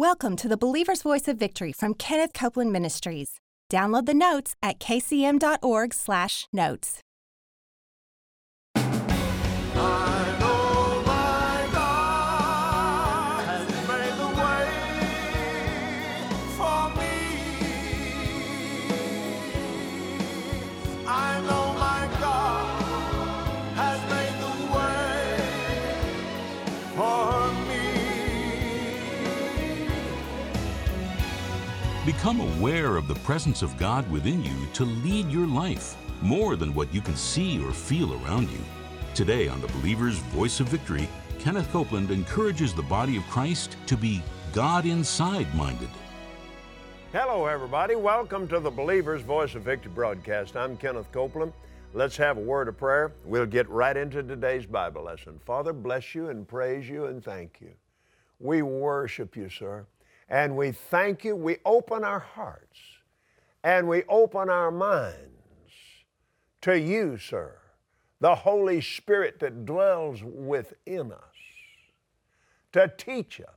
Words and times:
Welcome 0.00 0.36
to 0.36 0.48
the 0.48 0.56
Believer's 0.56 1.02
Voice 1.02 1.28
of 1.28 1.36
Victory 1.36 1.72
from 1.72 1.92
Kenneth 1.92 2.32
Copeland 2.32 2.72
Ministries. 2.72 3.38
Download 3.70 4.06
the 4.06 4.14
notes 4.14 4.56
at 4.62 4.78
kcm.org/notes. 4.78 7.00
Become 32.20 32.58
aware 32.58 32.96
of 32.96 33.08
the 33.08 33.14
presence 33.14 33.62
of 33.62 33.78
God 33.78 34.08
within 34.10 34.44
you 34.44 34.66
to 34.74 34.84
lead 34.84 35.30
your 35.30 35.46
life 35.46 35.96
more 36.20 36.54
than 36.54 36.74
what 36.74 36.92
you 36.92 37.00
can 37.00 37.16
see 37.16 37.64
or 37.64 37.72
feel 37.72 38.12
around 38.12 38.50
you. 38.50 38.58
Today 39.14 39.48
on 39.48 39.62
the 39.62 39.68
Believer's 39.68 40.18
Voice 40.18 40.60
of 40.60 40.68
Victory, 40.68 41.08
Kenneth 41.38 41.72
Copeland 41.72 42.10
encourages 42.10 42.74
the 42.74 42.82
body 42.82 43.16
of 43.16 43.22
Christ 43.30 43.78
to 43.86 43.96
be 43.96 44.22
God 44.52 44.84
inside 44.84 45.46
minded. 45.54 45.88
Hello, 47.10 47.46
everybody. 47.46 47.94
Welcome 47.94 48.46
to 48.48 48.60
the 48.60 48.70
Believer's 48.70 49.22
Voice 49.22 49.54
of 49.54 49.62
Victory 49.62 49.92
broadcast. 49.94 50.56
I'm 50.56 50.76
Kenneth 50.76 51.10
Copeland. 51.12 51.54
Let's 51.94 52.18
have 52.18 52.36
a 52.36 52.42
word 52.42 52.68
of 52.68 52.76
prayer. 52.76 53.12
We'll 53.24 53.46
get 53.46 53.66
right 53.70 53.96
into 53.96 54.22
today's 54.22 54.66
Bible 54.66 55.04
lesson. 55.04 55.40
Father, 55.46 55.72
bless 55.72 56.14
you 56.14 56.28
and 56.28 56.46
praise 56.46 56.86
you 56.86 57.06
and 57.06 57.24
thank 57.24 57.62
you. 57.62 57.72
We 58.40 58.60
worship 58.60 59.38
you, 59.38 59.48
sir, 59.48 59.86
and 60.30 60.56
we 60.56 60.72
thank 60.72 61.24
you. 61.24 61.36
We 61.36 61.58
open 61.64 62.04
our 62.04 62.20
hearts 62.20 62.78
and 63.62 63.88
we 63.88 64.04
open 64.08 64.48
our 64.48 64.70
minds 64.70 65.18
to 66.62 66.78
you, 66.78 67.18
sir, 67.18 67.56
the 68.20 68.34
Holy 68.34 68.80
Spirit 68.80 69.40
that 69.40 69.66
dwells 69.66 70.22
within 70.22 71.12
us, 71.12 71.18
to 72.72 72.92
teach 72.96 73.40
us, 73.40 73.48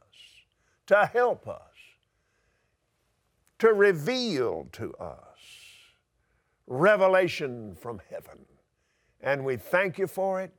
to 0.88 1.06
help 1.06 1.48
us 1.48 1.60
to 3.60 3.72
reveal 3.72 4.68
to 4.74 4.94
us 4.96 5.40
revelation 6.68 7.76
from 7.76 8.02
heaven. 8.10 8.40
And 9.22 9.46
we 9.46 9.56
thank 9.56 9.98
you 9.98 10.08
for 10.08 10.42
it. 10.42 10.52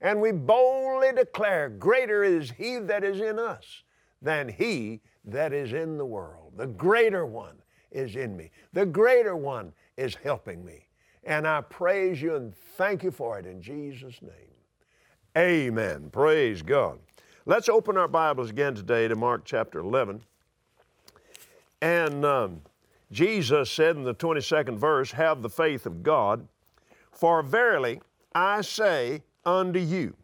And 0.00 0.20
we 0.20 0.30
boldly 0.30 1.12
declare, 1.12 1.68
Greater 1.68 2.22
is 2.22 2.52
He 2.52 2.78
that 2.78 3.02
is 3.02 3.20
in 3.20 3.40
us 3.40 3.83
than 4.24 4.48
He 4.48 5.00
that 5.26 5.52
is 5.52 5.72
in 5.72 5.96
the 5.96 6.04
world. 6.04 6.54
The 6.56 6.66
greater 6.66 7.24
one 7.26 7.56
is 7.92 8.16
in 8.16 8.36
me, 8.36 8.50
the 8.72 8.86
greater 8.86 9.36
one 9.36 9.72
is 9.96 10.16
helping 10.16 10.64
me. 10.64 10.88
And 11.22 11.46
I 11.46 11.62
praise 11.62 12.20
you 12.20 12.34
and 12.34 12.54
thank 12.76 13.02
you 13.02 13.10
for 13.10 13.38
it 13.38 13.46
in 13.46 13.62
Jesus' 13.62 14.20
name. 14.20 14.32
Amen. 15.38 16.10
Praise 16.10 16.60
God. 16.60 16.98
Let's 17.46 17.68
open 17.68 17.96
our 17.96 18.08
Bibles 18.08 18.50
again 18.50 18.74
today 18.74 19.08
to 19.08 19.16
Mark 19.16 19.42
chapter 19.44 19.78
11. 19.78 20.22
And 21.80 22.24
um, 22.24 22.62
Jesus 23.10 23.70
said 23.70 23.96
in 23.96 24.04
the 24.04 24.14
22nd 24.14 24.76
verse, 24.76 25.12
Have 25.12 25.42
the 25.42 25.50
faith 25.50 25.86
of 25.86 26.02
God, 26.02 26.46
for 27.12 27.42
verily 27.42 28.00
I 28.34 28.60
say 28.62 29.22
unto 29.44 29.78
you, 29.78 30.14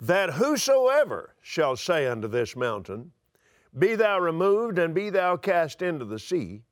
that 0.00 0.34
whosoever 0.34 1.34
shall 1.40 1.76
say 1.76 2.06
unto 2.06 2.28
this 2.28 2.54
mountain, 2.54 3.12
Be 3.78 3.94
thou 3.94 4.18
removed 4.20 4.78
and 4.78 4.94
be 4.94 5.10
thou 5.10 5.36
cast 5.36 5.82
into 5.82 6.04
the 6.04 6.18
sea, 6.18 6.62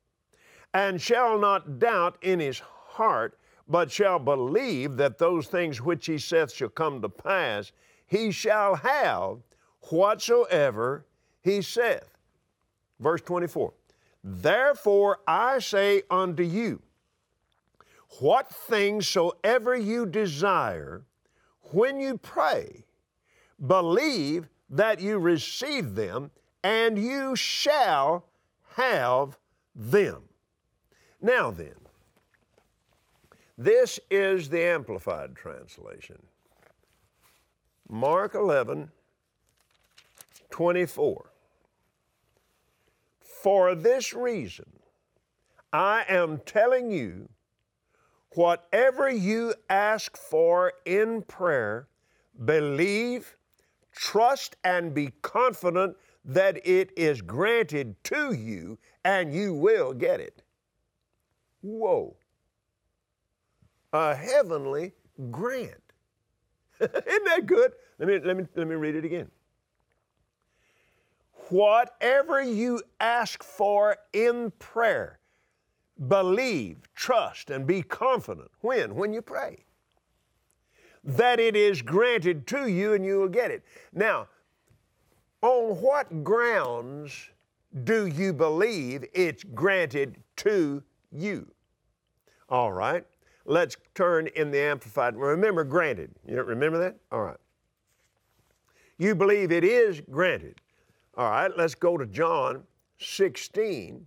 and 0.73 1.01
shall 1.01 1.37
not 1.39 1.79
doubt 1.79 2.17
in 2.21 2.39
his 2.39 2.59
heart, 2.59 3.39
but 3.67 3.91
shall 3.91 4.19
believe 4.19 4.97
that 4.97 5.17
those 5.17 5.47
things 5.47 5.81
which 5.81 6.05
he 6.05 6.17
saith 6.17 6.51
shall 6.51 6.69
come 6.69 7.01
to 7.01 7.09
pass, 7.09 7.71
he 8.05 8.31
shall 8.31 8.75
have 8.75 9.39
whatsoever 9.89 11.05
he 11.41 11.61
saith. 11.61 12.17
Verse 12.99 13.21
24 13.21 13.73
Therefore 14.23 15.19
I 15.27 15.59
say 15.59 16.03
unto 16.09 16.43
you, 16.43 16.81
what 18.19 18.49
things 18.49 19.07
soever 19.07 19.75
you 19.75 20.05
desire, 20.05 21.03
when 21.71 21.99
you 21.99 22.17
pray, 22.17 22.84
believe 23.65 24.49
that 24.69 24.99
you 24.99 25.19
receive 25.19 25.95
them, 25.95 26.31
and 26.63 26.97
you 26.97 27.35
shall 27.35 28.25
have 28.75 29.37
them. 29.75 30.23
Now 31.21 31.51
then, 31.51 31.75
this 33.57 33.99
is 34.09 34.49
the 34.49 34.63
Amplified 34.63 35.35
Translation. 35.35 36.21
Mark 37.87 38.35
11, 38.35 38.89
24. 40.49 41.31
For 43.21 43.75
this 43.75 44.13
reason, 44.13 44.65
I 45.71 46.03
am 46.09 46.39
telling 46.45 46.89
you, 46.89 47.29
whatever 48.33 49.09
you 49.09 49.53
ask 49.69 50.17
for 50.17 50.73
in 50.85 51.21
prayer, 51.21 51.87
believe, 52.43 53.37
trust, 53.95 54.55
and 54.63 54.93
be 54.93 55.11
confident 55.21 55.95
that 56.25 56.65
it 56.67 56.91
is 56.97 57.21
granted 57.21 57.95
to 58.03 58.33
you 58.33 58.77
and 59.03 59.33
you 59.33 59.53
will 59.53 59.93
get 59.93 60.19
it. 60.19 60.41
Whoa. 61.61 62.15
A 63.93 64.15
heavenly 64.15 64.93
grant. 65.31 65.81
Isn't 66.79 67.25
that 67.25 67.45
good? 67.45 67.73
Let 67.99 68.07
me, 68.09 68.19
let, 68.19 68.37
me, 68.37 68.45
let 68.55 68.67
me 68.67 68.75
read 68.75 68.95
it 68.95 69.05
again. 69.05 69.29
Whatever 71.49 72.41
you 72.41 72.81
ask 72.99 73.43
for 73.43 73.97
in 74.13 74.51
prayer, 74.57 75.19
believe, 76.07 76.77
trust, 76.95 77.51
and 77.51 77.67
be 77.67 77.83
confident. 77.83 78.49
When? 78.61 78.95
When 78.95 79.13
you 79.13 79.21
pray. 79.21 79.65
That 81.05 81.39
it 81.39 81.55
is 81.55 81.81
granted 81.81 82.47
to 82.47 82.67
you 82.67 82.93
and 82.93 83.05
you 83.05 83.19
will 83.19 83.29
get 83.29 83.51
it. 83.51 83.63
Now, 83.93 84.27
on 85.41 85.79
what 85.79 86.23
grounds 86.23 87.29
do 87.83 88.07
you 88.07 88.33
believe 88.33 89.05
it's 89.13 89.43
granted 89.43 90.17
to 90.37 90.81
you? 91.11 91.47
All 92.49 92.71
right, 92.71 93.05
let's 93.45 93.77
turn 93.93 94.27
in 94.35 94.49
the 94.49 94.59
Amplified. 94.59 95.15
Remember, 95.15 95.63
granted. 95.63 96.11
You 96.27 96.41
remember 96.41 96.79
that? 96.79 96.95
All 97.11 97.21
right. 97.21 97.37
You 98.97 99.13
believe 99.13 99.51
it 99.51 99.63
is 99.63 100.01
granted. 100.09 100.61
All 101.17 101.29
right, 101.29 101.51
let's 101.55 101.75
go 101.75 101.97
to 101.97 102.05
John 102.05 102.63
16. 102.97 104.05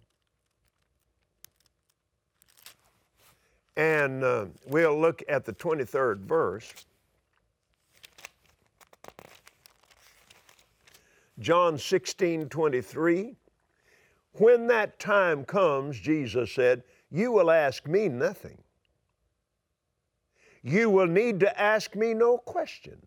And 3.79 4.25
uh, 4.25 4.47
we'll 4.67 5.01
look 5.01 5.23
at 5.29 5.45
the 5.45 5.53
23rd 5.53 6.19
verse. 6.25 6.75
John 11.39 11.79
16, 11.79 12.49
23. 12.49 13.37
When 14.33 14.67
that 14.67 14.99
time 14.99 15.45
comes, 15.45 16.01
Jesus 16.01 16.53
said, 16.53 16.83
You 17.13 17.31
will 17.31 17.53
ask 17.53 17.87
me 17.87 18.09
nothing. 18.09 18.59
You 20.63 20.91
will 20.91 21.07
need 21.07 21.39
to 21.41 21.61
ask 21.61 21.95
me 21.95 22.15
no 22.15 22.37
questions. 22.37 23.05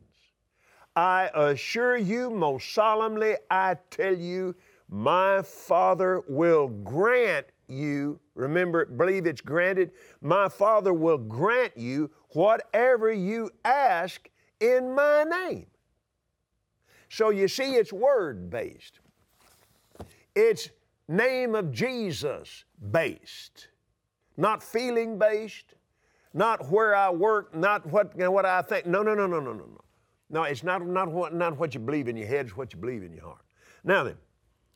I 0.95 1.29
assure 1.33 1.97
you, 1.97 2.29
most 2.29 2.73
solemnly, 2.73 3.35
I 3.49 3.75
tell 3.89 4.15
you, 4.15 4.55
my 4.89 5.41
Father 5.41 6.21
will 6.29 6.69
grant 6.69 7.47
you, 7.71 8.19
remember, 8.35 8.85
believe 8.85 9.25
it's 9.25 9.41
granted, 9.41 9.91
my 10.21 10.49
Father 10.49 10.93
will 10.93 11.17
grant 11.17 11.77
you 11.77 12.11
whatever 12.33 13.11
you 13.11 13.49
ask 13.65 14.29
in 14.59 14.93
my 14.93 15.23
name. 15.23 15.67
So 17.09 17.29
you 17.29 17.47
see, 17.47 17.75
it's 17.75 17.91
word 17.91 18.49
based, 18.49 18.99
it's 20.35 20.69
name 21.07 21.55
of 21.55 21.71
Jesus 21.71 22.63
based, 22.91 23.67
not 24.37 24.63
feeling 24.63 25.17
based, 25.17 25.75
not 26.33 26.69
where 26.71 26.95
I 26.95 27.09
work, 27.09 27.53
not 27.53 27.85
what, 27.87 28.13
you 28.15 28.23
know, 28.23 28.31
what 28.31 28.45
I 28.45 28.61
think. 28.61 28.85
No, 28.85 29.03
no, 29.03 29.13
no, 29.13 29.27
no, 29.27 29.39
no, 29.39 29.51
no, 29.51 29.65
no. 29.65 29.81
No, 30.29 30.43
it's 30.43 30.63
not, 30.63 30.85
not, 30.87 31.11
what, 31.11 31.33
not 31.33 31.57
what 31.57 31.73
you 31.73 31.81
believe 31.81 32.07
in 32.07 32.15
your 32.15 32.27
head, 32.27 32.45
it's 32.45 32.55
what 32.55 32.71
you 32.73 32.79
believe 32.79 33.03
in 33.03 33.11
your 33.11 33.23
heart. 33.23 33.41
Now 33.83 34.05
then, 34.05 34.15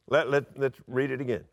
let, 0.10 0.30
let, 0.30 0.60
let's 0.60 0.80
read 0.88 1.12
it 1.12 1.22
again. 1.22 1.46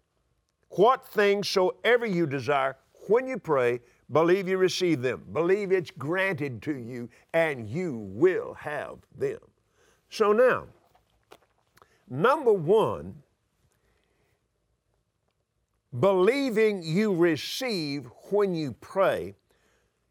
What 0.77 1.07
things 1.07 1.49
soever 1.49 2.07
you 2.07 2.27
desire, 2.27 2.77
when 3.09 3.27
you 3.27 3.39
pray, 3.39 3.81
believe 4.11 4.49
you 4.49 4.57
receive 4.59 5.03
them. 5.03 5.25
Believe 5.33 5.71
it's 5.73 5.91
granted 5.91 6.63
to 6.63 6.77
you, 6.77 7.09
and 7.35 7.69
you 7.69 7.99
will 8.13 8.55
have 8.55 8.99
them. 9.17 9.39
So 10.09 10.33
now, 10.33 10.67
number 12.09 12.53
one, 12.53 13.15
believing 15.99 16.83
you 16.83 17.15
receive 17.15 18.07
when 18.31 18.55
you 18.55 18.73
pray, 18.81 19.35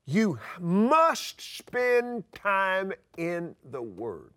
you 0.05 0.37
must 0.59 1.41
spend 1.57 2.23
time 2.33 2.91
in 3.17 3.55
the 3.71 3.81
Word. 3.81 4.33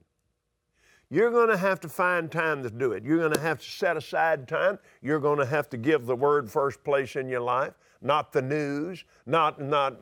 You're 1.10 1.30
going 1.30 1.48
to 1.48 1.56
have 1.56 1.80
to 1.80 1.88
find 1.88 2.30
time 2.30 2.62
to 2.62 2.70
do 2.70 2.92
it. 2.92 3.04
You're 3.04 3.18
going 3.18 3.34
to 3.34 3.40
have 3.40 3.60
to 3.60 3.70
set 3.70 3.96
aside 3.96 4.48
time. 4.48 4.78
You're 5.02 5.20
going 5.20 5.38
to 5.38 5.46
have 5.46 5.68
to 5.70 5.76
give 5.76 6.06
the 6.06 6.16
Word 6.16 6.50
first 6.50 6.82
place 6.82 7.16
in 7.16 7.28
your 7.28 7.40
life, 7.40 7.74
not 8.00 8.32
the 8.32 8.42
news, 8.42 9.04
not, 9.26 9.60
not 9.60 9.96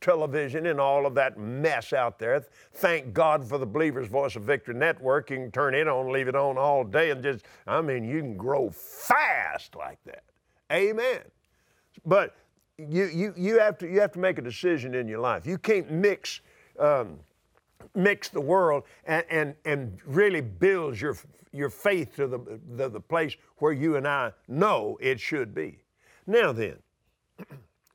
television 0.00 0.66
and 0.66 0.78
all 0.78 1.06
of 1.06 1.14
that 1.14 1.38
mess 1.38 1.92
out 1.92 2.18
there. 2.18 2.44
Thank 2.74 3.12
God 3.12 3.48
for 3.48 3.58
the 3.58 3.66
Believer's 3.66 4.08
Voice 4.08 4.36
of 4.36 4.42
Victory 4.42 4.74
Network. 4.74 5.30
You 5.30 5.36
can 5.38 5.50
turn 5.50 5.74
it 5.74 5.88
on, 5.88 6.12
leave 6.12 6.28
it 6.28 6.36
on 6.36 6.58
all 6.58 6.84
day, 6.84 7.10
and 7.10 7.22
just, 7.22 7.46
I 7.66 7.80
mean, 7.80 8.04
you 8.04 8.20
can 8.20 8.36
grow 8.36 8.70
fast 8.70 9.74
like 9.74 9.98
that. 10.04 10.24
Amen. 10.70 11.20
But 12.04 12.34
you, 12.78 13.06
you, 13.06 13.34
you, 13.36 13.58
have, 13.58 13.78
to, 13.78 13.88
you 13.88 14.00
have 14.00 14.12
to 14.12 14.18
make 14.18 14.38
a 14.38 14.42
decision 14.42 14.94
in 14.94 15.08
your 15.08 15.20
life. 15.20 15.46
You 15.46 15.58
can't 15.58 15.90
mix. 15.90 16.40
Um, 16.78 17.18
mix 17.94 18.28
the 18.28 18.40
world 18.40 18.84
and, 19.04 19.24
and, 19.30 19.54
and 19.64 19.98
really 20.06 20.40
builds 20.40 21.00
your, 21.00 21.16
your 21.52 21.70
faith 21.70 22.16
to 22.16 22.26
the, 22.26 22.60
the, 22.76 22.88
the 22.88 23.00
place 23.00 23.36
where 23.58 23.72
you 23.72 23.96
and 23.96 24.06
I 24.06 24.32
know 24.48 24.98
it 25.00 25.20
should 25.20 25.54
be. 25.54 25.78
Now 26.26 26.52
then, 26.52 26.76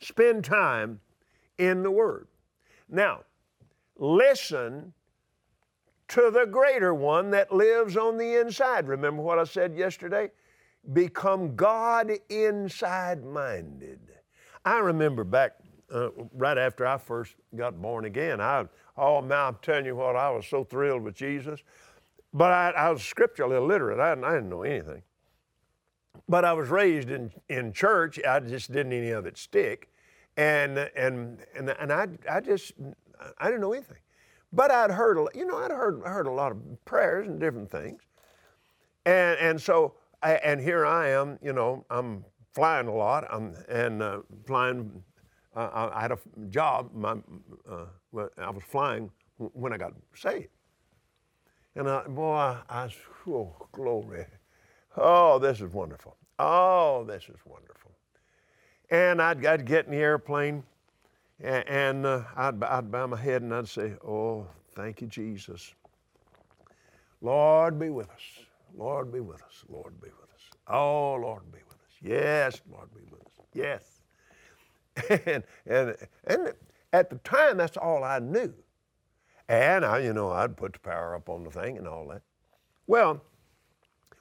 spend 0.01 0.44
time 0.44 1.00
in 1.57 1.84
the 1.84 1.92
Word. 1.92 2.28
Now, 2.89 3.22
listen 3.98 4.94
to 6.10 6.31
the 6.31 6.45
greater 6.45 6.94
one 6.94 7.31
that 7.31 7.54
lives 7.54 7.98
on 7.98 8.18
the 8.18 8.39
inside. 8.39 8.88
Remember 8.88 9.22
what 9.22 9.39
I 9.39 9.44
said 9.44 9.75
yesterday? 9.75 10.31
Become 10.94 11.56
God 11.56 12.12
inside 12.30 13.25
minded. 13.25 14.00
I 14.63 14.80
remember 14.80 15.24
back 15.24 15.54
uh, 15.94 16.10
right 16.34 16.57
after 16.57 16.86
I 16.86 16.98
first 16.98 17.36
got 17.56 17.81
born 17.81 18.06
again, 18.06 18.42
I, 18.42 18.66
oh 18.98 19.22
man, 19.22 19.39
I'm 19.39 19.57
telling 19.62 19.86
you 19.86 19.95
what, 19.95 20.16
I 20.16 20.30
was 20.31 20.45
so 20.48 20.63
thrilled 20.63 21.04
with 21.04 21.16
Jesus. 21.16 21.62
But 22.34 22.51
I, 22.51 22.69
I 22.72 22.89
was 22.92 23.04
scripturally 23.04 23.56
illiterate. 23.56 24.00
I, 24.00 24.12
I 24.12 24.36
didn't 24.36 24.50
know 24.50 24.63
anything. 24.63 25.01
But 26.30 26.45
I 26.45 26.54
was 26.54 26.69
raised 26.69 27.10
in, 27.10 27.31
in 27.50 27.72
church. 27.72 28.19
I 28.28 28.39
just 28.42 28.72
didn't 28.72 28.94
any 28.94 29.12
of 29.12 29.25
it 29.25 29.38
stick. 29.38 29.89
And, 30.36 30.78
and, 30.95 31.39
and, 31.56 31.69
and 31.80 31.92
I, 31.92 32.07
I 32.30 32.42
just, 32.42 32.74
I 33.39 33.45
didn't 33.45 33.62
know 33.62 33.74
anything. 33.74 33.98
But 34.54 34.72
I'd 34.72 34.92
heard, 34.92 35.18
you 35.34 35.45
know, 35.45 35.57
I'd 35.57 35.72
heard, 35.72 36.01
heard 36.04 36.28
a 36.28 36.31
lot 36.31 36.51
of 36.51 36.86
prayers 36.86 37.28
and 37.28 37.39
different 37.39 37.72
things. 37.72 38.01
And, 39.06 39.39
and 39.39 39.62
so, 39.62 39.95
I, 40.22 40.34
and 40.34 40.60
here 40.60 40.86
I 40.86 41.10
am, 41.10 41.39
you 41.42 41.54
know, 41.54 41.86
I'm 41.89 42.25
flying 42.54 42.88
a 42.88 42.94
lot 42.94 43.25
I'm, 43.31 43.56
and 43.69 44.04
uh, 44.04 44.19
flying. 44.45 45.04
Uh, 45.57 45.89
I 45.92 46.01
had 46.01 46.12
a 46.12 46.19
job. 46.50 46.92
My, 46.94 47.15
uh, 47.68 47.86
I 48.38 48.50
was 48.51 48.63
flying 48.63 49.09
when 49.38 49.74
I 49.74 49.77
got 49.77 49.94
saved. 50.15 50.50
And 51.75 51.89
I, 51.89 52.04
boy, 52.07 52.57
I, 52.69 52.89
oh, 53.27 53.56
glory. 53.71 54.25
Oh, 54.95 55.39
this 55.39 55.59
is 55.62 55.74
wonderful. 55.74 56.15
Oh, 56.38 57.04
this 57.06 57.24
is 57.24 57.39
wonderful. 57.44 57.92
And 58.92 59.19
I'd, 59.19 59.44
I'd 59.45 59.65
get 59.65 59.86
in 59.86 59.92
the 59.92 59.98
airplane 59.98 60.63
and, 61.42 61.68
and 61.68 62.06
uh, 62.06 62.21
I'd, 62.36 62.63
I'd 62.63 62.92
bow 62.92 63.07
my 63.07 63.18
head 63.18 63.42
and 63.42 63.53
I'd 63.53 63.68
say, 63.68 63.94
Oh, 64.07 64.48
thank 64.75 65.01
you, 65.01 65.07
Jesus. 65.07 65.74
Lord, 67.21 67.80
be 67.80 67.89
with 67.89 68.10
us. 68.10 68.21
Lord, 68.75 69.12
be 69.12 69.21
with 69.21 69.42
us. 69.42 69.63
Lord, 69.69 70.00
be 70.01 70.10
with 70.10 70.30
us. 70.36 70.42
Oh, 70.68 71.15
Lord, 71.15 71.51
be 71.51 71.60
with 71.68 71.77
us. 71.77 71.95
Yes, 72.00 72.62
Lord, 72.71 72.89
be 72.94 73.01
with 73.10 73.21
us. 73.21 73.31
Yes. 73.53 73.96
And, 75.25 75.44
and, 75.65 75.95
and 76.25 76.53
at 76.94 77.09
the 77.09 77.17
time, 77.17 77.57
that's 77.57 77.77
all 77.77 78.03
I 78.03 78.19
knew. 78.19 78.53
And 79.49 79.85
I, 79.85 79.99
you 79.99 80.13
know, 80.13 80.31
I'd 80.31 80.57
put 80.57 80.73
the 80.73 80.79
power 80.79 81.15
up 81.15 81.29
on 81.29 81.44
the 81.44 81.51
thing 81.51 81.77
and 81.77 81.88
all 81.88 82.07
that. 82.09 82.21
Well, 82.85 83.21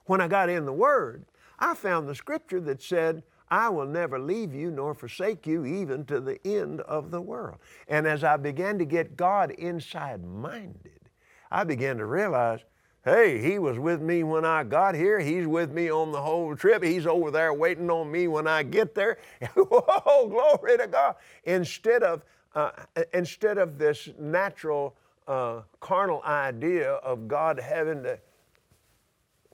when 0.04 0.20
I 0.20 0.28
got 0.28 0.48
in 0.48 0.64
the 0.64 0.72
Word, 0.72 1.24
I 1.58 1.74
found 1.74 2.08
the 2.08 2.14
scripture 2.14 2.60
that 2.60 2.82
said, 2.82 3.22
I 3.48 3.68
will 3.68 3.86
never 3.86 4.18
leave 4.18 4.54
you 4.54 4.70
nor 4.70 4.94
forsake 4.94 5.46
you 5.46 5.64
even 5.64 6.04
to 6.06 6.20
the 6.20 6.44
end 6.46 6.80
of 6.82 7.10
the 7.10 7.20
world. 7.20 7.58
And 7.88 8.06
as 8.06 8.24
I 8.24 8.36
began 8.36 8.78
to 8.78 8.84
get 8.84 9.16
God 9.16 9.52
inside 9.52 10.24
minded, 10.24 11.10
I 11.50 11.64
began 11.64 11.96
to 11.98 12.06
realize, 12.06 12.60
hey, 13.06 13.40
He 13.40 13.58
was 13.60 13.78
with 13.78 14.02
me 14.02 14.24
when 14.24 14.44
I 14.44 14.64
got 14.64 14.94
here. 14.96 15.20
He's 15.20 15.46
with 15.46 15.72
me 15.72 15.90
on 15.90 16.10
the 16.10 16.20
whole 16.20 16.54
trip. 16.56 16.82
He's 16.82 17.06
over 17.06 17.30
there 17.30 17.54
waiting 17.54 17.88
on 17.88 18.10
me 18.10 18.26
when 18.26 18.48
I 18.48 18.64
get 18.64 18.94
there. 18.94 19.18
Whoa, 19.54 20.28
glory 20.28 20.76
to 20.76 20.88
God. 20.88 21.14
Instead 21.44 22.02
of, 22.02 22.24
uh, 22.54 22.72
instead 23.14 23.58
of 23.58 23.78
this 23.78 24.08
natural 24.18 24.96
uh, 25.28 25.62
carnal 25.80 26.20
idea 26.24 26.94
of 26.94 27.28
God 27.28 27.60
having 27.60 28.02
to 28.02 28.18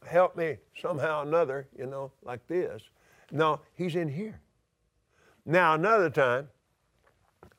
help 0.06 0.34
me 0.34 0.56
somehow 0.81 1.20
or 1.20 1.28
another, 1.28 1.69
you 1.78 1.87
know, 1.87 2.10
like 2.22 2.46
this. 2.49 2.82
No, 3.31 3.60
He's 3.75 3.96
in 3.96 4.08
here. 4.08 4.40
Now, 5.44 5.75
another 5.75 6.08
time, 6.08 6.49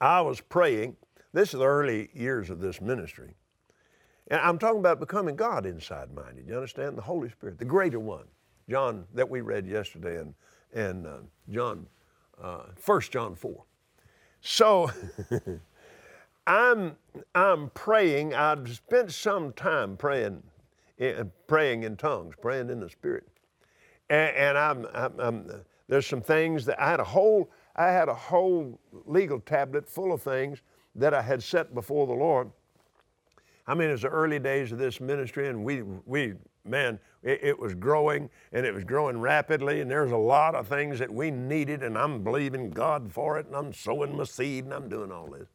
I 0.02 0.22
was 0.22 0.42
praying. 0.42 0.98
This 1.34 1.54
is 1.54 1.60
the 1.60 1.66
early 1.66 2.10
years 2.14 2.50
of 2.50 2.60
this 2.60 2.82
ministry. 2.82 3.36
And 4.34 4.42
I'm 4.42 4.58
talking 4.58 4.80
about 4.80 5.00
becoming 5.00 5.36
God 5.36 5.68
inside 5.68 6.12
minded. 6.12 6.48
You 6.48 6.56
understand? 6.56 6.98
The 6.98 7.04
Holy 7.04 7.30
Spirit, 7.30 7.60
the 7.60 7.66
greater 7.66 8.00
one. 8.00 8.26
John, 8.68 9.06
that 9.14 9.30
we 9.30 9.42
read 9.42 9.68
yesterday, 9.68 10.18
and, 10.18 10.34
and 10.74 11.06
uh, 11.06 11.18
John, 11.52 11.86
uh, 12.42 12.64
1 12.84 13.02
John 13.12 13.36
4. 13.36 13.64
So, 14.42 14.90
I'm, 16.48 16.96
I'm 17.36 17.70
praying. 17.76 18.34
I've 18.34 18.74
spent 18.74 19.12
some 19.12 19.54
time 19.54 19.98
praying, 19.98 20.42
eh, 20.98 21.26
praying 21.46 21.84
in 21.84 21.96
tongues, 21.96 22.34
praying 22.42 22.72
in 22.72 22.80
the 22.80 22.90
Spirit. 22.90 23.28
And, 24.10 24.36
and 24.36 24.58
I'm, 24.58 24.88
I'm, 24.96 25.20
I'm, 25.20 25.52
there's 25.88 26.08
some 26.08 26.22
things 26.22 26.66
that 26.66 26.82
I 26.82 26.90
had 26.90 27.00
a 27.00 27.04
whole, 27.04 27.52
I 27.76 27.90
had 27.90 28.10
a 28.10 28.16
whole 28.16 28.80
legal 29.06 29.40
tablet 29.42 29.88
full 29.88 30.12
of 30.12 30.24
things 30.24 30.64
that 30.96 31.14
I 31.14 31.22
had 31.22 31.44
set 31.44 31.76
before 31.76 32.08
the 32.08 32.14
Lord. 32.14 32.50
I 33.66 33.74
mean, 33.74 33.90
it 33.90 33.94
was 33.94 34.02
the 34.02 34.10
early 34.10 34.40
days 34.40 34.72
of 34.72 34.78
this 34.78 35.00
ministry, 35.00 35.48
and 35.48 35.64
we, 35.64 35.82
we 35.82 36.34
man, 36.66 37.00
it, 37.22 37.40
it, 37.44 37.60
was 37.60 37.74
growing, 37.74 38.30
and 38.52 38.66
it 38.66 38.74
was 38.74 38.84
growing 38.84 39.20
rapidly, 39.20 39.82
and 39.82 39.90
there's 39.90 40.12
a 40.12 40.18
lot 40.18 40.56
of 40.56 40.68
things 40.68 41.00
that 41.00 41.14
we 41.14 41.32
needed, 41.32 41.84
and 41.84 41.98
I'm 41.98 42.24
believing 42.24 42.70
God 42.70 43.12
for 43.12 43.40
it, 43.40 43.48
and 43.48 43.56
I'm 43.56 43.74
sowing 43.74 44.18
my 44.18 44.26
seed, 44.26 44.66
and 44.66 44.74
I'm 44.74 44.90
doing 44.90 45.12
all 45.12 45.28
this. 45.28 45.48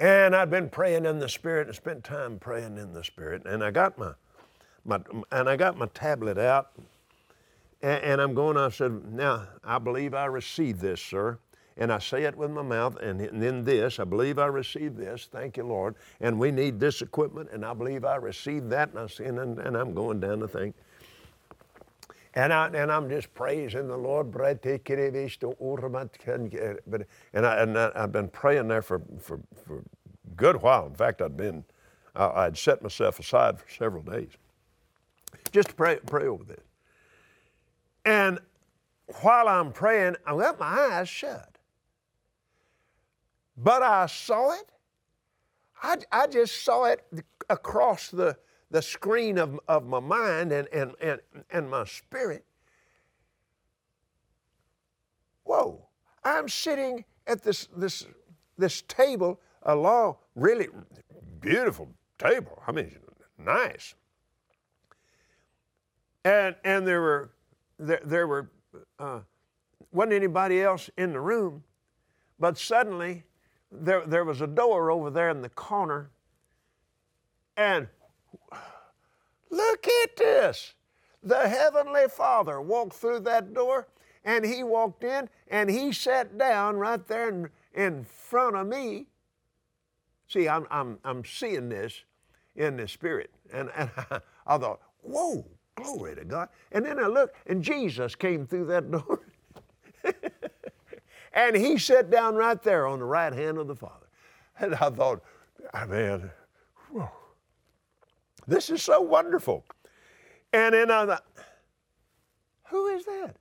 And 0.00 0.34
I'd 0.34 0.50
been 0.50 0.70
praying 0.70 1.04
in 1.04 1.18
the 1.18 1.28
Spirit 1.28 1.66
and 1.66 1.76
spent 1.76 2.04
time 2.04 2.38
praying 2.38 2.78
in 2.78 2.94
the 2.94 3.04
Spirit. 3.04 3.42
And 3.44 3.62
I 3.62 3.70
got 3.70 3.98
my, 3.98 4.12
my 4.82 4.98
and 5.30 5.46
I 5.46 5.56
got 5.56 5.76
my 5.76 5.86
tablet 5.92 6.38
out. 6.38 6.70
And, 7.82 8.02
and 8.02 8.20
I'm 8.20 8.32
going, 8.32 8.56
I 8.56 8.70
said, 8.70 9.12
now 9.12 9.46
I 9.62 9.78
believe 9.78 10.14
I 10.14 10.24
received 10.24 10.80
this, 10.80 11.02
sir. 11.02 11.38
And 11.80 11.90
I 11.90 11.98
say 11.98 12.24
it 12.24 12.36
with 12.36 12.50
my 12.50 12.60
mouth, 12.60 12.98
and, 13.00 13.20
then 13.20 13.64
this, 13.64 13.98
I 13.98 14.04
believe 14.04 14.38
I 14.38 14.46
receive 14.46 14.96
this. 14.96 15.30
Thank 15.32 15.56
you, 15.56 15.64
Lord. 15.64 15.94
And 16.20 16.38
we 16.38 16.50
need 16.50 16.78
this 16.78 17.00
equipment, 17.00 17.48
and 17.52 17.64
I 17.64 17.72
believe 17.72 18.04
I 18.04 18.16
received 18.16 18.68
that. 18.68 18.90
And, 18.90 18.98
I 18.98 19.06
see, 19.06 19.24
and, 19.24 19.38
and 19.38 19.76
I'm 19.76 19.94
going 19.94 20.20
down 20.20 20.40
the 20.40 20.48
thing. 20.48 20.74
And, 22.34 22.52
I, 22.52 22.66
and 22.68 22.92
I'm 22.92 23.08
just 23.08 23.32
praising 23.32 23.88
the 23.88 23.96
Lord. 23.96 24.36
And, 24.36 24.60
I, 27.46 27.62
and 27.62 27.78
I, 27.78 27.98
have 27.98 28.12
been 28.12 28.28
praying 28.28 28.68
there 28.68 28.82
for, 28.82 29.00
for, 29.18 29.40
for 29.64 29.78
a 29.78 30.34
good 30.36 30.60
while. 30.60 30.86
In 30.86 30.94
fact, 30.94 31.22
I'd 31.22 31.36
been, 31.36 31.64
I, 32.14 32.44
would 32.44 32.58
set 32.58 32.82
myself 32.82 33.18
aside 33.18 33.58
for 33.58 33.68
several 33.70 34.02
days 34.02 34.32
just 35.50 35.70
to 35.70 35.74
pray, 35.74 35.98
pray 36.06 36.26
over 36.26 36.44
this. 36.44 36.60
And 38.04 38.38
while 39.22 39.48
I'm 39.48 39.72
praying, 39.72 40.16
I 40.26 40.36
got 40.36 40.60
my 40.60 40.66
eyes 40.66 41.08
shut. 41.08 41.49
But 43.62 43.82
I 43.82 44.06
saw 44.06 44.52
it. 44.52 44.70
I, 45.82 45.96
I 46.10 46.26
just 46.26 46.64
saw 46.64 46.84
it 46.84 47.04
across 47.50 48.08
the, 48.08 48.36
the 48.70 48.80
screen 48.80 49.36
of, 49.36 49.60
of 49.68 49.86
my 49.86 50.00
mind 50.00 50.52
and, 50.52 50.66
and, 50.68 50.92
and, 51.00 51.20
and 51.50 51.70
my 51.70 51.84
spirit. 51.84 52.44
Whoa, 55.44 55.86
I'm 56.24 56.48
sitting 56.48 57.04
at 57.26 57.42
this, 57.42 57.68
this, 57.76 58.06
this 58.56 58.82
table, 58.82 59.40
a 59.62 59.74
long, 59.74 60.16
really 60.34 60.68
beautiful 61.40 61.88
table. 62.18 62.62
I 62.66 62.72
mean, 62.72 62.96
nice. 63.36 63.94
And, 66.24 66.54
and 66.64 66.86
there 66.86 67.02
were, 67.02 67.30
there, 67.78 68.00
there 68.04 68.26
were, 68.26 68.50
uh, 68.98 69.20
wasn't 69.92 70.14
anybody 70.14 70.62
else 70.62 70.88
in 70.96 71.12
the 71.12 71.20
room, 71.20 71.64
but 72.38 72.56
suddenly 72.56 73.24
there, 73.72 74.06
there 74.06 74.24
was 74.24 74.40
a 74.40 74.46
door 74.46 74.90
over 74.90 75.10
there 75.10 75.30
in 75.30 75.42
the 75.42 75.48
corner, 75.50 76.10
and 77.56 77.88
Look 79.50 79.86
at 80.04 80.16
this. 80.16 80.74
the 81.22 81.48
Heavenly 81.48 82.08
Father 82.08 82.60
walked 82.60 82.94
through 82.94 83.20
that 83.20 83.52
door 83.52 83.88
and 84.24 84.44
He 84.44 84.62
walked 84.62 85.04
in 85.04 85.28
and 85.48 85.68
He 85.68 85.92
sat 85.92 86.38
down 86.38 86.76
right 86.76 87.04
there 87.06 87.28
in, 87.28 87.50
in 87.74 88.04
front 88.04 88.56
of 88.56 88.66
me. 88.66 89.06
See, 90.28 90.48
I'm, 90.48 90.66
I'm, 90.70 90.98
I'm 91.04 91.24
seeing 91.24 91.68
this 91.68 92.04
in 92.54 92.76
the 92.76 92.86
Spirit. 92.86 93.30
And, 93.52 93.70
and 93.76 93.90
I 94.46 94.58
thought, 94.58 94.80
whoa, 95.02 95.44
glory 95.74 96.14
to 96.14 96.24
God. 96.24 96.48
And 96.70 96.84
then 96.84 97.00
I 97.00 97.08
looked 97.08 97.36
and 97.48 97.62
Jesus 97.62 98.14
came 98.14 98.46
through 98.46 98.66
that 98.66 98.90
door. 98.92 99.20
And 101.32 101.56
He 101.56 101.78
sat 101.78 102.10
down 102.10 102.34
right 102.34 102.60
there 102.62 102.86
on 102.86 102.98
the 102.98 103.04
right 103.04 103.32
hand 103.32 103.58
of 103.58 103.66
the 103.66 103.76
Father. 103.76 104.06
And 104.58 104.74
I 104.74 104.90
thought, 104.90 105.22
oh, 105.74 105.86
man, 105.86 106.30
this 108.46 108.68
is 108.70 108.82
so 108.82 109.00
wonderful. 109.00 109.64
And 110.52 110.74
then 110.74 110.90
I 110.90 111.06
thought, 111.06 111.24
who 112.68 112.88
is 112.88 113.04
that? 113.04 113.36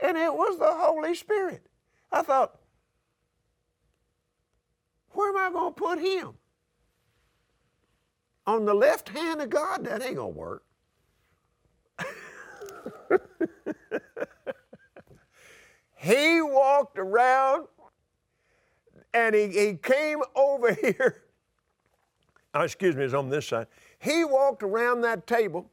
And 0.00 0.16
it 0.16 0.32
was 0.32 0.58
the 0.58 0.72
Holy 0.72 1.14
Spirit. 1.14 1.66
I 2.12 2.22
thought, 2.22 2.58
where 5.10 5.30
am 5.30 5.36
I 5.36 5.50
going 5.52 5.74
to 5.74 5.80
put 5.80 5.98
him? 5.98 6.34
On 8.46 8.64
the 8.64 8.74
left 8.74 9.08
hand 9.08 9.40
of 9.40 9.50
God? 9.50 9.84
That 9.84 10.02
ain't 10.02 10.16
going 10.16 10.32
to 10.32 10.38
work. 10.38 10.64
he 15.98 16.40
walked 16.40 16.98
around 16.98 17.66
and 19.12 19.34
he, 19.34 19.48
he 19.48 19.74
came 19.74 20.20
over 20.34 20.72
here. 20.80 21.22
Oh, 22.54 22.62
excuse 22.62 22.96
me, 22.96 23.04
it's 23.04 23.14
on 23.14 23.28
this 23.28 23.46
side. 23.46 23.66
He 23.98 24.24
walked 24.24 24.62
around 24.62 25.02
that 25.02 25.26
table 25.26 25.70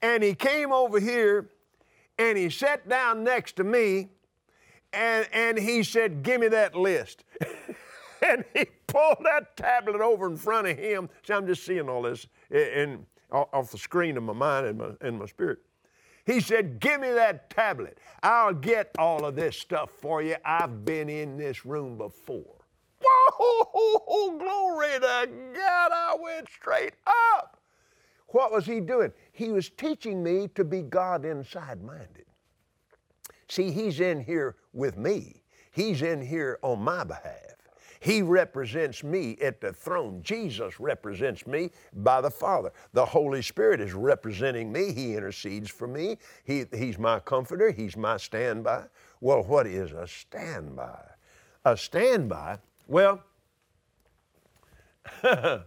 and 0.00 0.22
he 0.22 0.34
came 0.34 0.72
over 0.72 0.98
here 0.98 1.50
and 2.18 2.36
he 2.36 2.48
sat 2.50 2.88
down 2.88 3.22
next 3.24 3.56
to 3.56 3.64
me 3.64 4.08
and, 4.92 5.28
and 5.32 5.58
he 5.58 5.82
said, 5.82 6.22
Give 6.22 6.40
me 6.40 6.48
that 6.48 6.74
list. 6.74 7.24
and 8.26 8.44
he 8.54 8.66
pulled 8.86 9.18
that 9.24 9.56
tablet 9.56 10.00
over 10.00 10.26
in 10.26 10.36
front 10.36 10.66
of 10.66 10.78
him. 10.78 11.10
See, 11.26 11.32
I'm 11.32 11.46
just 11.46 11.64
seeing 11.64 11.88
all 11.88 12.02
this 12.02 12.26
in, 12.50 13.06
off 13.30 13.70
the 13.70 13.78
screen 13.78 14.16
of 14.16 14.22
my 14.22 14.32
mind 14.32 14.66
and 14.66 14.78
my, 14.78 14.90
and 15.00 15.18
my 15.18 15.26
spirit. 15.26 15.58
He 16.24 16.40
said, 16.40 16.80
Give 16.80 17.00
me 17.00 17.10
that 17.12 17.50
tablet. 17.50 17.98
I'll 18.22 18.54
get 18.54 18.90
all 18.98 19.24
of 19.24 19.34
this 19.34 19.56
stuff 19.56 19.90
for 19.90 20.22
you. 20.22 20.36
I've 20.44 20.84
been 20.84 21.08
in 21.08 21.36
this 21.36 21.66
room 21.66 21.98
before. 21.98 22.56
Whoa, 23.00 24.38
glory 24.38 24.92
to 25.00 25.28
God. 25.54 25.90
I 25.92 26.16
went 26.20 26.48
straight 26.48 26.94
up. 27.06 27.58
What 28.28 28.52
was 28.52 28.64
he 28.64 28.80
doing? 28.80 29.12
He 29.32 29.50
was 29.50 29.68
teaching 29.68 30.22
me 30.22 30.48
to 30.54 30.64
be 30.64 30.82
God 30.82 31.24
inside 31.24 31.82
minded. 31.82 32.26
See, 33.48 33.70
he's 33.70 34.00
in 34.00 34.20
here 34.20 34.56
with 34.72 34.96
me, 34.96 35.42
he's 35.72 36.02
in 36.02 36.22
here 36.22 36.58
on 36.62 36.82
my 36.82 37.04
behalf. 37.04 37.51
He 38.02 38.20
represents 38.20 39.04
me 39.04 39.36
at 39.40 39.60
the 39.60 39.72
throne. 39.72 40.22
Jesus 40.24 40.80
represents 40.80 41.46
me 41.46 41.70
by 41.94 42.20
the 42.20 42.32
Father. 42.32 42.72
The 42.92 43.06
Holy 43.06 43.42
Spirit 43.42 43.80
is 43.80 43.92
representing 43.92 44.72
me. 44.72 44.92
He 44.92 45.14
intercedes 45.14 45.70
for 45.70 45.86
me. 45.86 46.16
He, 46.42 46.64
he's 46.74 46.98
my 46.98 47.20
comforter. 47.20 47.70
He's 47.70 47.96
my 47.96 48.16
standby. 48.16 48.86
Well, 49.20 49.44
what 49.44 49.68
is 49.68 49.92
a 49.92 50.08
standby? 50.08 51.00
A 51.64 51.76
standby, 51.76 52.58
well, 52.88 53.22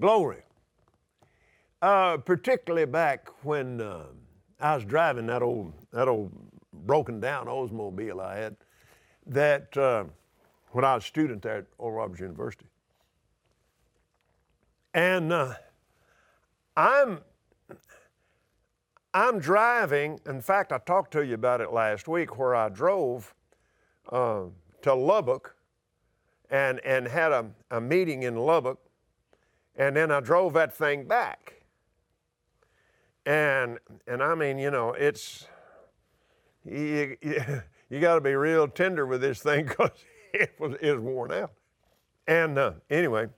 glory. 0.00 0.42
Uh, 1.80 2.18
particularly 2.18 2.84
back 2.84 3.30
when 3.42 3.80
uh, 3.80 4.04
I 4.60 4.74
was 4.74 4.84
driving 4.84 5.28
that 5.28 5.40
old, 5.40 5.72
that 5.92 6.08
old 6.08 6.30
broken 6.84 7.20
down 7.20 7.46
Oldsmobile 7.46 8.22
I 8.22 8.36
had, 8.36 8.56
that 9.26 9.74
uh, 9.78 10.04
when 10.70 10.84
I 10.84 10.94
was 10.94 11.04
a 11.04 11.06
student 11.06 11.42
there 11.42 11.58
at 11.58 11.66
Oral 11.78 11.98
Roberts 11.98 12.20
University. 12.20 12.66
And 14.94 15.32
uh, 15.32 15.54
I'm, 16.76 17.20
I'm 19.14 19.38
driving, 19.38 20.20
in 20.26 20.40
fact, 20.40 20.72
I 20.72 20.78
talked 20.78 21.12
to 21.12 21.24
you 21.24 21.34
about 21.34 21.60
it 21.60 21.72
last 21.72 22.08
week, 22.08 22.38
where 22.38 22.54
I 22.54 22.68
drove 22.68 23.34
uh, 24.10 24.44
to 24.82 24.94
Lubbock 24.94 25.56
and, 26.50 26.80
and 26.84 27.06
had 27.06 27.32
a, 27.32 27.46
a 27.70 27.80
meeting 27.80 28.24
in 28.24 28.36
Lubbock, 28.36 28.78
and 29.76 29.96
then 29.96 30.10
I 30.10 30.20
drove 30.20 30.52
that 30.54 30.72
thing 30.72 31.04
back. 31.04 31.62
And, 33.26 33.78
and 34.06 34.22
I 34.22 34.34
mean, 34.34 34.58
you 34.58 34.70
know, 34.70 34.92
it's, 34.92 35.46
you, 36.64 37.16
you, 37.22 37.62
you 37.88 38.00
got 38.00 38.16
to 38.16 38.20
be 38.20 38.34
real 38.34 38.66
tender 38.66 39.06
with 39.06 39.20
this 39.20 39.40
thing 39.40 39.66
because 39.68 39.90
it 40.34 40.52
was, 40.58 40.76
it 40.80 40.92
was 40.92 41.00
worn 41.00 41.32
out. 41.32 41.52
And 42.26 42.58
uh, 42.58 42.72
anyway, 42.88 43.28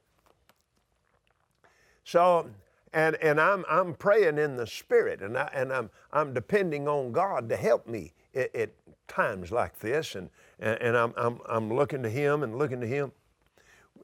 so, 2.04 2.50
and, 2.92 3.16
and 3.16 3.40
I'm, 3.40 3.64
I'm 3.68 3.94
praying 3.94 4.38
in 4.38 4.56
the 4.56 4.66
Spirit 4.66 5.22
and, 5.22 5.38
I, 5.38 5.50
and 5.54 5.72
I'm, 5.72 5.90
I'm 6.12 6.34
depending 6.34 6.88
on 6.88 7.12
God 7.12 7.49
to 7.49 7.56
help 7.56 7.87
me 7.87 8.12
at, 8.34 8.54
at 8.54 8.70
times 9.08 9.50
like 9.50 9.78
this. 9.78 10.14
And, 10.14 10.28
and, 10.58 10.96
I'm, 10.96 11.14
I'm, 11.16 11.40
I'm 11.49 11.72
looking 11.72 12.02
to 12.02 12.11
Him 12.11 12.42
and 12.42 12.58
looking 12.58 12.80
to 12.80 12.87
Him. 12.87 13.12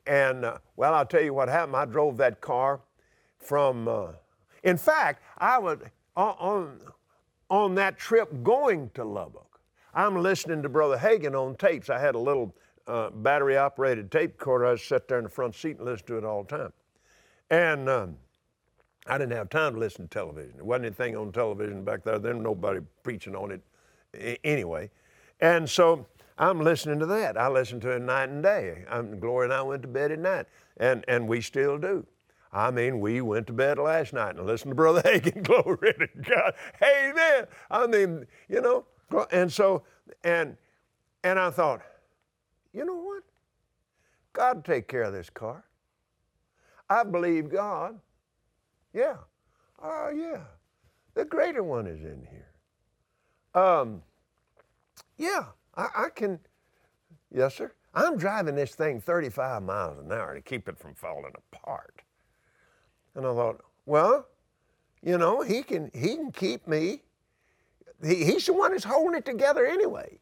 And 0.07 0.45
uh, 0.45 0.59
well, 0.77 0.95
I'll 0.95 1.07
tell 1.07 1.23
you 1.23 1.35
what 1.35 1.49
happened. 1.49 1.77
I 1.77 1.85
drove 1.85 2.17
that 2.19 2.41
car 2.41 2.81
from, 3.39 3.89
uh, 3.89 4.13
in 4.63 4.79
fact, 4.79 5.23
I 5.37 5.59
would, 5.59 5.91
on, 6.17 6.81
on 7.51 7.75
that 7.75 7.99
trip 7.99 8.43
going 8.43 8.91
to 8.95 9.05
Lubbock, 9.05 9.61
I'm 9.95 10.17
listening 10.17 10.63
to 10.63 10.69
Brother 10.69 10.97
Hagin 10.97 11.35
on 11.35 11.57
tapes. 11.57 11.91
I 11.91 11.99
had 11.99 12.15
a 12.15 12.19
little 12.19 12.55
uh, 12.89 13.11
battery 13.11 13.57
operated 13.57 14.11
tape 14.11 14.39
recorder. 14.39 14.67
I 14.67 14.77
sat 14.77 15.07
there 15.09 15.19
in 15.19 15.25
the 15.25 15.31
front 15.31 15.55
seat 15.55 15.77
and 15.77 15.85
listened 15.85 16.09
to 16.09 16.19
it 16.19 16.25
all 16.25 16.43
the 16.43 16.57
time. 16.57 16.73
And 17.51 17.89
um, 17.89 18.17
I 19.07 19.19
didn't 19.19 19.37
have 19.37 19.49
time 19.51 19.75
to 19.75 19.79
listen 19.79 20.09
to 20.09 20.09
television. 20.09 20.53
There 20.57 20.65
wasn't 20.65 20.87
anything 20.87 21.17
on 21.17 21.33
television 21.33 21.85
back 21.85 22.05
there. 22.05 22.19
There 22.19 22.35
was 22.35 22.43
nobody 22.43 22.81
preaching 23.03 23.37
on 23.37 23.51
it 23.51 24.41
anyway. 24.45 24.91
And 25.41 25.69
so 25.69 26.07
I'm 26.39 26.61
listening 26.61 26.99
to 27.01 27.07
that. 27.07 27.37
I 27.37 27.49
listen 27.49 27.81
to 27.81 27.91
it 27.91 28.01
night 28.01 28.29
and 28.29 28.43
day. 28.43 28.85
I'm, 28.91 29.19
Gloria 29.19 29.51
and 29.51 29.53
I 29.53 29.63
went 29.63 29.83
to 29.83 29.89
bed 29.89 30.13
at 30.13 30.19
night, 30.19 30.47
and, 30.77 31.05
and 31.09 31.29
we 31.29 31.41
still 31.41 31.79
do. 31.79 32.07
I 32.53 32.71
mean, 32.71 33.01
we 33.01 33.21
went 33.21 33.47
to 33.49 33.53
bed 33.53 33.79
last 33.79 34.13
night 34.13 34.37
and 34.37 34.47
listened 34.47 34.71
to 34.71 34.75
Brother 34.75 35.03
Hagin. 35.05 35.43
Glory 35.43 35.95
to 35.95 36.09
God. 36.23 36.55
Amen. 36.83 37.47
I 37.71 37.87
mean, 37.87 38.27
you 38.49 38.61
know, 38.61 38.85
and 39.31 39.53
so, 39.53 39.83
and, 40.25 40.57
and 41.25 41.39
I 41.39 41.51
thought, 41.51 41.83
you 42.73 42.85
know 42.85 42.97
what? 42.97 43.23
God 44.33 44.65
take 44.65 44.89
care 44.89 45.03
of 45.03 45.13
this 45.13 45.31
car. 45.31 45.65
I 46.89 47.05
believe 47.05 47.51
God. 47.51 47.99
Yeah. 48.93 49.17
Oh, 49.83 50.11
yeah. 50.15 50.43
The 51.15 51.25
greater 51.25 51.63
one 51.63 51.87
is 51.87 52.01
in 52.01 52.27
here. 52.31 52.49
Um, 53.61 54.03
yeah, 55.17 55.47
I, 55.77 55.89
I 55.97 56.09
can. 56.15 56.39
Yes, 57.35 57.57
sir. 57.57 57.73
I'm 57.95 58.17
driving 58.17 58.55
this 58.55 58.75
thing 58.75 59.01
35 59.01 59.63
miles 59.63 59.99
an 59.99 60.13
hour 60.13 60.35
to 60.35 60.41
keep 60.41 60.69
it 60.69 60.79
from 60.79 60.95
falling 60.95 61.33
apart. 61.53 62.03
And 63.15 63.27
I 63.27 63.35
thought, 63.35 63.63
well, 63.87 64.27
you 65.03 65.19
know, 65.19 65.43
he 65.43 65.63
can, 65.63 65.91
he 65.95 66.15
can 66.17 66.31
keep 66.31 66.69
me. 66.69 67.03
He, 68.05 68.25
he's 68.25 68.47
the 68.47 68.53
one 68.53 68.73
that's 68.73 68.85
holding 68.85 69.19
it 69.19 69.25
together 69.25 69.67
anyway. 69.67 70.21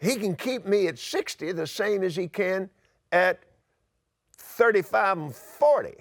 He 0.00 0.16
can 0.16 0.36
keep 0.36 0.66
me 0.66 0.86
at 0.88 0.98
60 0.98 1.52
the 1.52 1.66
same 1.66 2.02
as 2.02 2.16
he 2.16 2.28
can 2.28 2.68
at 3.12 3.40
35 4.36 5.18
and 5.18 5.34
40. 5.34 5.94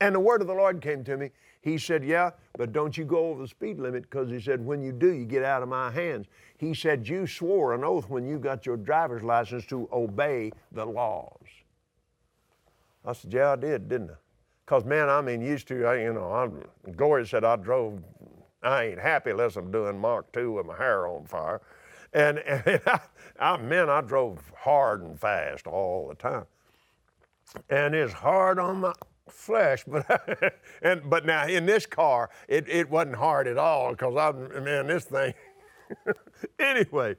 And 0.00 0.14
the 0.14 0.20
word 0.20 0.40
of 0.40 0.46
the 0.46 0.54
Lord 0.54 0.80
came 0.80 1.02
to 1.04 1.16
me. 1.16 1.30
He 1.60 1.76
said, 1.76 2.04
Yeah, 2.04 2.30
but 2.56 2.72
don't 2.72 2.96
you 2.96 3.04
go 3.04 3.30
over 3.30 3.42
the 3.42 3.48
speed 3.48 3.78
limit 3.78 4.02
because 4.02 4.30
he 4.30 4.40
said, 4.40 4.64
When 4.64 4.82
you 4.82 4.92
do, 4.92 5.12
you 5.12 5.24
get 5.24 5.42
out 5.42 5.62
of 5.62 5.68
my 5.68 5.90
hands. 5.90 6.26
He 6.56 6.72
said, 6.72 7.08
You 7.08 7.26
swore 7.26 7.74
an 7.74 7.84
oath 7.84 8.08
when 8.08 8.26
you 8.26 8.38
got 8.38 8.64
your 8.64 8.76
driver's 8.76 9.22
license 9.22 9.66
to 9.66 9.88
obey 9.92 10.52
the 10.72 10.84
laws. 10.84 11.46
I 13.04 13.12
said, 13.12 13.32
Yeah, 13.32 13.52
I 13.52 13.56
did, 13.56 13.88
didn't 13.88 14.10
I? 14.10 14.14
Because, 14.64 14.84
man, 14.84 15.08
I 15.08 15.20
mean, 15.22 15.40
used 15.40 15.66
to, 15.68 15.86
I, 15.86 16.02
you 16.02 16.12
know, 16.12 16.30
I'm, 16.30 16.62
Gloria 16.94 17.26
said 17.26 17.42
I 17.42 17.56
drove, 17.56 18.02
I 18.62 18.84
ain't 18.84 19.00
happy 19.00 19.30
unless 19.30 19.56
I'm 19.56 19.70
doing 19.70 19.98
Mach 19.98 20.30
2 20.32 20.52
with 20.52 20.66
my 20.66 20.76
hair 20.76 21.08
on 21.08 21.24
fire. 21.24 21.62
And, 22.12 22.38
and 22.38 22.80
I, 22.86 23.00
I, 23.38 23.56
man, 23.58 23.88
I 23.90 24.00
drove 24.00 24.52
hard 24.56 25.02
and 25.02 25.18
fast 25.18 25.66
all 25.66 26.08
the 26.08 26.14
time. 26.14 26.44
And 27.70 27.94
it's 27.94 28.12
hard 28.12 28.58
on 28.58 28.80
my 28.80 28.92
flesh, 29.28 29.84
but 29.88 30.60
and 30.82 31.08
but 31.08 31.24
now 31.26 31.46
in 31.46 31.66
this 31.66 31.86
car, 31.86 32.30
it, 32.48 32.68
it 32.68 32.90
wasn't 32.90 33.16
hard 33.16 33.46
at 33.46 33.58
all 33.58 33.92
because 33.92 34.16
I'm 34.16 34.64
man, 34.64 34.86
this 34.86 35.04
thing. 35.04 35.34
anyway, 36.58 37.16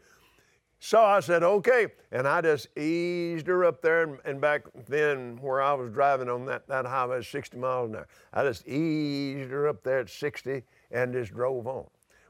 So 0.80 1.02
I 1.04 1.20
said, 1.20 1.44
okay. 1.44 1.88
And 2.12 2.28
I 2.28 2.42
just 2.42 2.76
eased 2.78 3.48
her 3.48 3.66
up 3.66 3.82
there. 3.82 4.04
And, 4.04 4.20
and 4.26 4.42
back 4.42 4.64
then, 4.88 5.38
where 5.42 5.62
I 5.62 5.74
was 5.74 5.92
driving 5.92 6.30
on 6.30 6.46
that, 6.46 6.68
that 6.68 6.86
highway, 6.86 7.22
60 7.22 7.58
miles 7.58 7.90
an 7.90 7.98
hour, 7.98 8.08
I 8.34 8.44
just 8.44 8.68
eased 8.68 9.52
her 9.52 9.68
up 9.68 9.84
there 9.84 10.00
at 10.00 10.10
60 10.10 10.64
and 10.92 11.14
just 11.14 11.34
drove 11.34 11.68
on. 11.68 11.86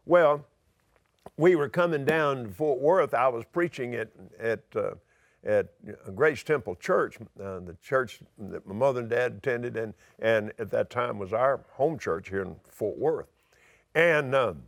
Well, 0.05 0.45
we 1.37 1.55
were 1.55 1.69
coming 1.69 2.05
down 2.05 2.43
to 2.43 2.49
Fort 2.49 2.79
Worth. 2.79 3.13
I 3.13 3.27
was 3.29 3.45
preaching 3.45 3.95
at, 3.95 4.09
at, 4.39 4.63
uh, 4.75 4.91
at 5.45 5.67
Grace 6.15 6.43
Temple 6.43 6.75
Church, 6.75 7.17
uh, 7.41 7.59
the 7.59 7.77
church 7.81 8.19
that 8.37 8.67
my 8.67 8.73
mother 8.73 8.99
and 8.99 9.09
dad 9.09 9.33
attended, 9.37 9.77
and, 9.77 9.93
and 10.19 10.51
at 10.59 10.69
that 10.71 10.89
time 10.89 11.17
was 11.17 11.31
our 11.31 11.61
home 11.71 11.97
church 11.97 12.29
here 12.29 12.41
in 12.41 12.55
Fort 12.69 12.97
Worth. 12.97 13.27
And 13.95 14.35
um, 14.35 14.63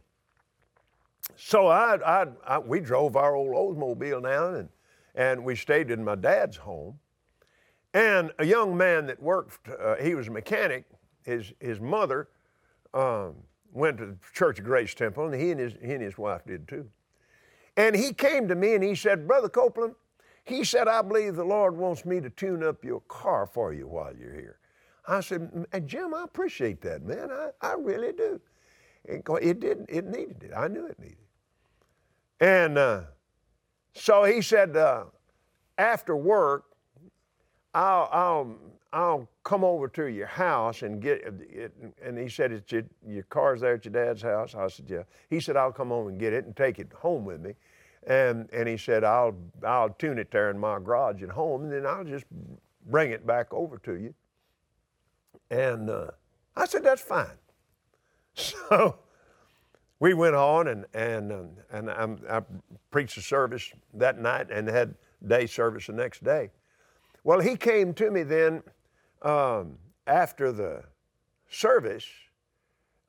so 1.36 1.68
I, 1.68 1.98
I, 2.06 2.28
I, 2.46 2.60
we 2.60 2.80
drove 2.80 3.16
our 3.16 3.36
old 3.36 3.78
Oldsmobile 3.78 4.24
down 4.24 4.56
and, 4.56 4.70
and 5.16 5.44
we 5.44 5.56
stayed 5.56 5.92
in 5.92 6.04
my 6.04 6.16
dad's 6.16 6.58
home. 6.58 7.00
And 7.94 8.32
a 8.40 8.46
young 8.46 8.78
man 8.78 9.08
that 9.08 9.22
worked, 9.22 9.68
uh, 9.68 9.96
he 9.96 10.16
was 10.16 10.30
a 10.30 10.32
mechanic, 10.32 10.86
his, 11.24 11.52
his 11.60 11.82
mother 11.82 12.30
um, 12.94 13.36
went 13.72 13.98
to 13.98 14.06
the 14.06 14.18
Church 14.34 14.60
of 14.60 14.66
Grace 14.66 14.94
Temple, 14.94 15.28
and 15.28 15.42
he 15.42 15.52
and, 15.52 15.60
his, 15.60 15.74
he 15.82 15.94
and 15.94 16.02
his 16.02 16.18
wife 16.18 16.42
did 16.46 16.68
too. 16.68 16.90
And 17.78 17.96
he 17.96 18.14
came 18.14 18.48
to 18.48 18.56
me 18.56 18.76
and 18.76 18.84
he 18.84 18.96
said, 18.96 19.28
Brother 19.28 19.50
Copeland, 19.50 19.96
he 20.44 20.64
said, 20.64 20.88
I 20.88 21.02
believe 21.02 21.36
the 21.36 21.44
Lord 21.44 21.78
wants 21.78 22.06
me 22.06 22.20
to 22.20 22.30
tune 22.30 22.64
up 22.64 22.84
your 22.84 23.02
car 23.02 23.46
for 23.46 23.74
you 23.74 23.88
while 23.88 24.14
you're 24.16 24.34
here. 24.34 24.60
I 25.08 25.22
said, 25.22 25.68
Jim, 25.86 26.14
I 26.14 26.24
appreciate 26.24 26.82
that, 26.82 27.04
man. 27.04 27.30
I, 27.32 27.50
I 27.62 27.74
really 27.74 28.12
do. 28.12 28.40
It 29.06 29.60
didn't, 29.60 29.90
it 29.90 30.06
needed 30.06 30.44
it. 30.44 30.52
I 30.56 30.68
knew 30.68 30.86
it 30.86 31.00
needed 31.00 31.18
it. 31.18 32.46
And 32.46 32.78
uh, 32.78 33.02
so 33.94 34.24
he 34.24 34.42
said, 34.42 34.76
uh, 34.76 35.06
after 35.78 36.16
work, 36.16 36.66
I'll, 37.74 38.10
I'll, 38.12 38.56
I'll 38.94 39.30
come 39.44 39.64
over 39.64 39.88
to 39.90 40.06
your 40.06 40.28
house 40.28 40.82
and 40.82 41.02
get 41.02 41.22
it. 41.24 41.72
And 42.04 42.18
he 42.18 42.28
said, 42.28 42.52
it's 42.52 42.72
your, 42.72 42.84
your 43.08 43.24
car's 43.24 43.62
there 43.62 43.76
at 43.76 43.86
your 43.86 43.94
dad's 43.94 44.22
house. 44.22 44.56
I 44.56 44.68
said, 44.68 44.86
yeah. 44.90 45.04
He 45.30 45.40
said, 45.40 45.56
I'll 45.56 45.72
come 45.72 45.90
home 45.90 46.08
and 46.08 46.20
get 46.20 46.34
it 46.34 46.46
and 46.46 46.56
take 46.56 46.80
it 46.80 46.92
home 46.94 47.24
with 47.24 47.42
me. 47.42 47.56
And, 48.08 48.50
and 48.52 48.68
he 48.68 48.78
said, 48.78 49.04
I'll, 49.04 49.36
I'll 49.66 49.92
tune 49.92 50.18
it 50.18 50.32
there 50.32 50.50
in 50.50 50.58
my 50.58 50.80
garage 50.80 51.22
at 51.22 51.30
home, 51.30 51.64
and 51.64 51.72
then 51.72 51.86
I'll 51.86 52.04
just 52.04 52.26
bring 52.88 53.12
it 53.12 53.26
back 53.26 53.54
over 53.54 53.78
to 53.80 53.94
you. 53.94 54.14
And 55.52 55.90
uh, 55.90 56.08
I 56.56 56.66
said, 56.66 56.84
that's 56.84 57.02
fine. 57.02 57.28
So 58.34 58.98
we 60.00 60.14
went 60.14 60.36
on 60.36 60.70
and, 60.70 60.86
and, 60.94 61.32
um, 61.32 61.50
and 61.72 61.92
I, 61.92 62.38
I 62.38 62.42
preached 62.90 63.18
a 63.18 63.22
service 63.22 63.72
that 63.94 64.20
night 64.20 64.50
and 64.50 64.68
had 64.68 64.96
day 65.28 65.46
service 65.46 65.88
the 65.88 65.94
next 65.94 66.24
day. 66.24 66.50
Well, 67.24 67.40
he 67.40 67.56
came 67.56 67.94
to 67.96 68.10
me 68.10 68.24
then 68.24 68.64
um, 69.22 69.78
after 70.08 70.52
the 70.52 70.84
service, 71.50 72.06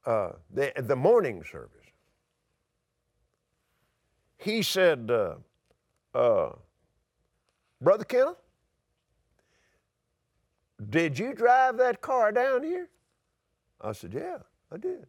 uh, 0.04 0.32
the, 0.52 0.72
the 0.76 0.96
morning 0.96 1.42
service. 1.50 1.78
He 4.36 4.62
said, 4.62 5.10
uh, 5.10 5.36
uh, 6.14 6.52
Brother 7.80 8.04
Kenneth, 8.04 8.36
did 10.90 11.18
you 11.18 11.32
drive 11.32 11.76
that 11.78 12.00
car 12.00 12.32
down 12.32 12.64
here? 12.64 12.88
I 13.80 13.92
said, 13.92 14.12
Yeah, 14.12 14.38
I 14.72 14.76
did. 14.76 15.06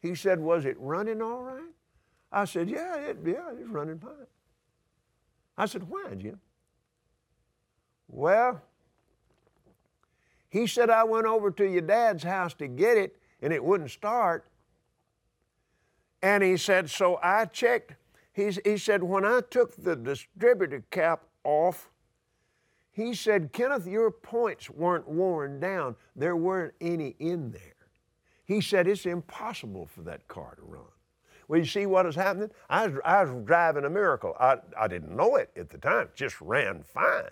He 0.00 0.14
said, 0.14 0.40
Was 0.40 0.64
it 0.64 0.76
running 0.78 1.22
all 1.22 1.42
right? 1.42 1.62
I 2.32 2.44
said, 2.44 2.68
Yeah, 2.68 2.96
it, 2.96 3.18
yeah, 3.24 3.50
it's 3.52 3.68
running 3.68 3.98
fine. 3.98 4.26
I 5.56 5.66
said, 5.66 5.84
Why, 5.88 6.14
Jim? 6.16 6.40
Well, 8.08 8.62
he 10.48 10.66
said, 10.66 10.88
I 10.90 11.04
went 11.04 11.26
over 11.26 11.50
to 11.50 11.64
your 11.68 11.82
dad's 11.82 12.22
house 12.22 12.54
to 12.54 12.68
get 12.68 12.96
it 12.96 13.16
and 13.42 13.52
it 13.52 13.62
wouldn't 13.62 13.90
start. 13.90 14.46
And 16.22 16.42
he 16.42 16.56
said, 16.56 16.88
So 16.88 17.18
I 17.22 17.44
checked. 17.46 17.94
He's, 18.32 18.58
he 18.64 18.78
said, 18.78 19.02
When 19.02 19.24
I 19.24 19.40
took 19.50 19.76
the 19.76 19.96
distributor 19.96 20.84
cap 20.90 21.24
off, 21.44 21.90
he 22.92 23.14
said, 23.14 23.52
Kenneth, 23.52 23.86
your 23.86 24.10
points 24.10 24.70
weren't 24.70 25.08
worn 25.08 25.58
down. 25.58 25.96
There 26.14 26.36
weren't 26.36 26.74
any 26.80 27.16
in 27.18 27.50
there. 27.50 27.74
He 28.44 28.60
said 28.60 28.86
it's 28.86 29.06
impossible 29.06 29.86
for 29.86 30.02
that 30.02 30.28
car 30.28 30.54
to 30.56 30.62
run. 30.62 30.84
Well, 31.48 31.58
you 31.58 31.66
see 31.66 31.86
what 31.86 32.06
is 32.06 32.14
happening? 32.14 32.50
I 32.70 32.86
was, 32.86 33.00
I 33.04 33.24
was 33.24 33.44
driving 33.44 33.84
a 33.84 33.90
miracle. 33.90 34.34
I, 34.38 34.58
I 34.78 34.86
didn't 34.86 35.16
know 35.16 35.36
it 35.36 35.50
at 35.56 35.70
the 35.70 35.78
time, 35.78 36.02
it 36.06 36.14
just 36.14 36.40
ran 36.40 36.84
fine. 36.84 37.28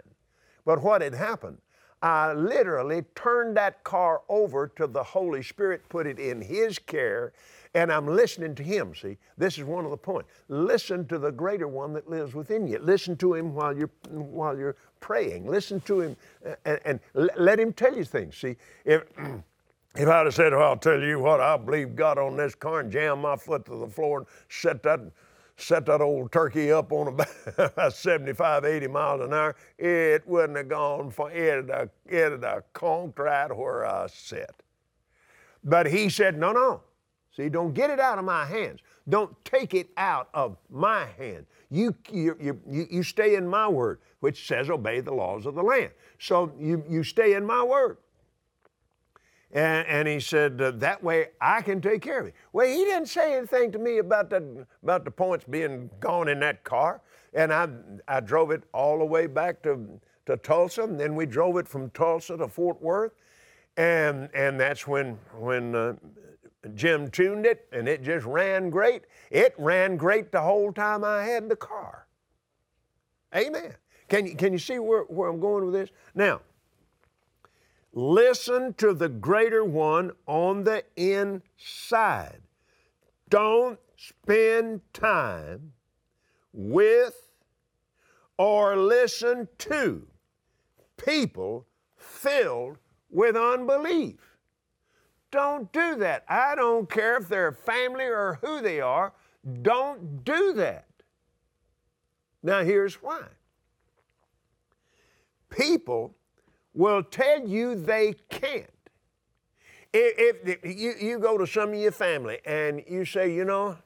But 0.64 0.82
what 0.82 1.02
had 1.02 1.14
happened? 1.14 1.58
I 2.02 2.32
literally 2.32 3.04
turned 3.14 3.56
that 3.56 3.84
car 3.84 4.22
over 4.28 4.66
to 4.76 4.88
the 4.88 5.02
Holy 5.02 5.42
Spirit, 5.42 5.88
put 5.88 6.06
it 6.06 6.18
in 6.18 6.40
His 6.40 6.78
care, 6.78 7.32
and 7.74 7.92
I'm 7.92 8.06
listening 8.08 8.56
to 8.56 8.62
Him. 8.62 8.92
See, 8.94 9.18
this 9.38 9.56
is 9.56 9.64
one 9.64 9.84
of 9.84 9.92
the 9.92 9.96
points. 9.96 10.28
Listen 10.48 11.06
to 11.06 11.18
the 11.18 11.30
greater 11.30 11.68
one 11.68 11.92
that 11.92 12.10
lives 12.10 12.34
within 12.34 12.66
you. 12.66 12.78
Listen 12.80 13.16
to 13.18 13.34
Him 13.34 13.54
while 13.54 13.76
you're, 13.76 13.90
while 14.10 14.58
you're 14.58 14.76
praying. 14.98 15.46
Listen 15.46 15.80
to 15.82 16.00
Him 16.00 16.16
and, 16.64 16.80
and 16.84 17.00
let 17.14 17.60
Him 17.60 17.72
tell 17.72 17.96
you 17.96 18.04
things. 18.04 18.36
See, 18.36 18.56
if. 18.84 19.04
If 19.94 20.08
I'd 20.08 20.24
have 20.24 20.34
said, 20.34 20.54
well, 20.54 20.70
I'll 20.70 20.76
tell 20.78 20.98
you 20.98 21.18
what, 21.18 21.42
I 21.42 21.58
believe 21.58 21.94
God 21.94 22.16
on 22.16 22.34
this 22.34 22.54
car 22.54 22.80
and 22.80 22.90
jam 22.90 23.20
my 23.20 23.36
foot 23.36 23.66
to 23.66 23.76
the 23.78 23.86
floor 23.86 24.20
and 24.20 24.26
set 24.48 24.82
that, 24.84 25.00
set 25.62 25.86
that 25.86 26.00
old 26.00 26.32
turkey 26.32 26.72
up 26.72 26.92
on 26.92 27.08
about 27.58 27.92
75, 27.94 28.64
80 28.64 28.86
miles 28.88 29.20
an 29.22 29.32
hour, 29.32 29.56
it 29.78 30.26
wouldn't 30.26 30.56
have 30.56 30.68
gone 30.68 31.10
for 31.10 31.30
it, 31.30 31.56
would 31.66 31.70
uh, 31.70 31.86
it'd 32.06 32.42
have 32.42 32.44
uh, 32.44 32.60
conked 32.74 33.18
right 33.18 33.54
where 33.56 33.86
I 33.86 34.06
sat. 34.08 34.62
But 35.64 35.86
he 35.86 36.08
said, 36.08 36.38
no, 36.38 36.52
no. 36.52 36.80
See, 37.36 37.48
don't 37.48 37.72
get 37.72 37.88
it 37.88 37.98
out 37.98 38.18
of 38.18 38.24
my 38.24 38.44
hands. 38.44 38.80
Don't 39.08 39.34
take 39.44 39.74
it 39.74 39.88
out 39.96 40.28
of 40.34 40.56
my 40.70 41.06
hand. 41.16 41.46
You, 41.70 41.94
you, 42.10 42.36
you, 42.38 42.86
you 42.90 43.02
stay 43.02 43.36
in 43.36 43.46
my 43.46 43.66
word, 43.66 44.00
which 44.20 44.46
says 44.46 44.68
obey 44.68 45.00
the 45.00 45.14
laws 45.14 45.46
of 45.46 45.54
the 45.54 45.62
land. 45.62 45.92
So 46.18 46.52
you, 46.58 46.84
you 46.88 47.02
stay 47.02 47.34
in 47.34 47.46
my 47.46 47.62
word. 47.62 47.96
And, 49.52 49.86
and 49.86 50.08
he 50.08 50.18
said, 50.18 50.60
uh, 50.60 50.70
that 50.72 51.02
way 51.02 51.28
I 51.40 51.60
can 51.60 51.80
take 51.80 52.00
care 52.00 52.20
of 52.20 52.26
it. 52.26 52.34
Well, 52.52 52.66
he 52.66 52.84
didn't 52.84 53.08
say 53.08 53.36
anything 53.36 53.70
to 53.72 53.78
me 53.78 53.98
about 53.98 54.30
the, 54.30 54.66
about 54.82 55.04
the 55.04 55.10
points 55.10 55.44
being 55.48 55.90
gone 56.00 56.28
in 56.28 56.40
that 56.40 56.64
car. 56.64 57.02
And 57.34 57.52
I, 57.52 57.68
I 58.08 58.20
drove 58.20 58.50
it 58.50 58.62
all 58.72 58.98
the 58.98 59.04
way 59.04 59.26
back 59.26 59.62
to, 59.64 60.00
to 60.26 60.38
Tulsa. 60.38 60.84
And 60.84 60.98
then 60.98 61.14
we 61.14 61.26
drove 61.26 61.58
it 61.58 61.68
from 61.68 61.90
Tulsa 61.90 62.38
to 62.38 62.48
Fort 62.48 62.80
Worth. 62.80 63.12
And, 63.76 64.30
and 64.34 64.58
that's 64.58 64.86
when, 64.86 65.18
when 65.38 65.74
uh, 65.74 65.94
Jim 66.74 67.10
tuned 67.10 67.44
it 67.44 67.66
and 67.72 67.88
it 67.88 68.02
just 68.02 68.24
ran 68.24 68.70
great. 68.70 69.02
It 69.30 69.54
ran 69.58 69.96
great 69.96 70.32
the 70.32 70.40
whole 70.40 70.72
time 70.72 71.04
I 71.04 71.24
had 71.24 71.48
the 71.50 71.56
car. 71.56 72.06
Amen. 73.34 73.74
Can 74.08 74.26
you, 74.26 74.34
can 74.34 74.52
you 74.52 74.58
see 74.58 74.78
where, 74.78 75.02
where 75.04 75.28
I'm 75.30 75.40
going 75.40 75.64
with 75.64 75.74
this? 75.74 75.90
Now, 76.14 76.40
Listen 77.92 78.72
to 78.74 78.94
the 78.94 79.08
greater 79.08 79.64
one 79.64 80.12
on 80.26 80.64
the 80.64 80.84
inside. 80.96 82.40
Don't 83.28 83.78
spend 83.96 84.80
time 84.92 85.72
with 86.52 87.32
or 88.38 88.76
listen 88.76 89.48
to 89.58 90.06
people 90.96 91.66
filled 91.96 92.78
with 93.10 93.36
unbelief. 93.36 94.38
Don't 95.30 95.72
do 95.72 95.96
that. 95.96 96.24
I 96.28 96.54
don't 96.54 96.88
care 96.90 97.16
if 97.16 97.28
they're 97.28 97.52
family 97.52 98.04
or 98.04 98.38
who 98.42 98.60
they 98.60 98.80
are. 98.80 99.12
Don't 99.62 100.24
do 100.24 100.52
that. 100.54 100.86
Now, 102.42 102.64
here's 102.64 102.96
why 102.96 103.22
people 105.48 106.16
will 106.74 107.02
tell 107.02 107.46
you 107.46 107.74
they 107.74 108.14
can't. 108.28 108.66
If, 109.92 110.46
if, 110.46 110.64
you, 110.64 110.94
you 110.98 111.18
go 111.18 111.36
to 111.36 111.46
some 111.46 111.70
of 111.70 111.74
your 111.74 111.92
family 111.92 112.38
and 112.46 112.82
you 112.88 113.04
say, 113.04 113.34
you 113.34 113.44
know, 113.44 113.76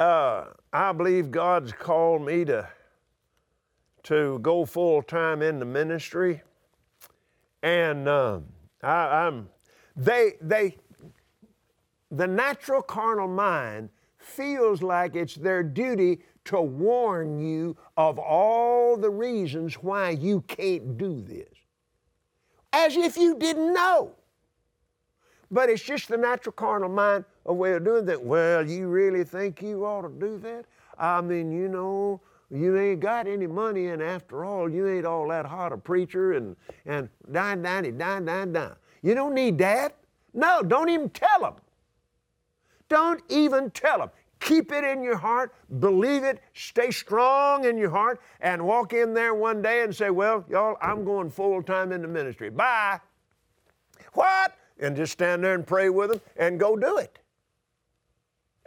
uh, 0.00 0.46
I 0.72 0.92
believe 0.92 1.30
God's 1.30 1.72
called 1.72 2.22
me 2.22 2.44
to, 2.46 2.68
to 4.04 4.40
go 4.40 4.64
full 4.64 5.02
time 5.02 5.42
in 5.42 5.60
the 5.60 5.64
ministry, 5.64 6.42
and 7.62 8.08
um, 8.08 8.46
I, 8.82 9.26
I'm, 9.26 9.48
they, 9.96 10.32
they, 10.40 10.76
the 12.10 12.26
natural 12.26 12.82
carnal 12.82 13.28
mind 13.28 13.90
feels 14.24 14.82
like 14.82 15.16
it's 15.16 15.34
their 15.34 15.62
duty 15.62 16.20
to 16.46 16.60
warn 16.60 17.38
you 17.38 17.76
of 17.96 18.18
all 18.18 18.96
the 18.96 19.10
reasons 19.10 19.74
why 19.74 20.10
you 20.10 20.42
can't 20.42 20.98
do 20.98 21.22
this. 21.22 21.48
As 22.72 22.96
if 22.96 23.16
you 23.16 23.38
didn't 23.38 23.72
know. 23.72 24.12
But 25.50 25.68
it's 25.68 25.82
just 25.82 26.08
the 26.08 26.16
natural 26.16 26.52
carnal 26.52 26.88
mind 26.88 27.24
a 27.46 27.52
way 27.52 27.74
of 27.74 27.84
doing 27.84 28.04
that. 28.06 28.22
Well, 28.22 28.68
you 28.68 28.88
really 28.88 29.24
think 29.24 29.62
you 29.62 29.84
ought 29.84 30.02
to 30.02 30.08
do 30.08 30.38
that? 30.38 30.64
I 30.98 31.20
mean, 31.20 31.52
you 31.52 31.68
know, 31.68 32.20
you 32.50 32.78
ain't 32.78 33.00
got 33.00 33.26
any 33.26 33.46
money, 33.46 33.88
and 33.88 34.02
after 34.02 34.44
all, 34.44 34.68
you 34.68 34.88
ain't 34.88 35.06
all 35.06 35.28
that 35.28 35.46
hot 35.46 35.72
a 35.72 35.76
preacher, 35.76 36.32
and 36.32 36.56
and 36.86 37.08
dine, 37.32 37.62
dine, 37.62 37.96
dine, 37.96 38.24
dine, 38.24 38.52
dine. 38.52 38.74
You 39.02 39.14
don't 39.14 39.34
need 39.34 39.58
that. 39.58 39.96
No, 40.32 40.62
don't 40.62 40.88
even 40.88 41.10
tell 41.10 41.40
them. 41.40 41.54
Don't 42.88 43.22
even 43.28 43.70
tell 43.70 43.98
them. 43.98 44.10
Keep 44.40 44.72
it 44.72 44.84
in 44.84 45.02
your 45.02 45.16
heart, 45.16 45.54
believe 45.78 46.22
it, 46.22 46.38
stay 46.52 46.90
strong 46.90 47.64
in 47.64 47.78
your 47.78 47.88
heart, 47.88 48.20
and 48.40 48.62
walk 48.62 48.92
in 48.92 49.14
there 49.14 49.34
one 49.34 49.62
day 49.62 49.82
and 49.82 49.94
say, 49.94 50.10
Well, 50.10 50.44
y'all, 50.50 50.76
I'm 50.82 51.04
going 51.04 51.30
full 51.30 51.62
time 51.62 51.92
into 51.92 52.08
ministry. 52.08 52.50
Bye. 52.50 53.00
What? 54.12 54.54
And 54.78 54.96
just 54.96 55.12
stand 55.12 55.42
there 55.42 55.54
and 55.54 55.66
pray 55.66 55.88
with 55.88 56.10
them 56.10 56.20
and 56.36 56.60
go 56.60 56.76
do 56.76 56.98
it. 56.98 57.18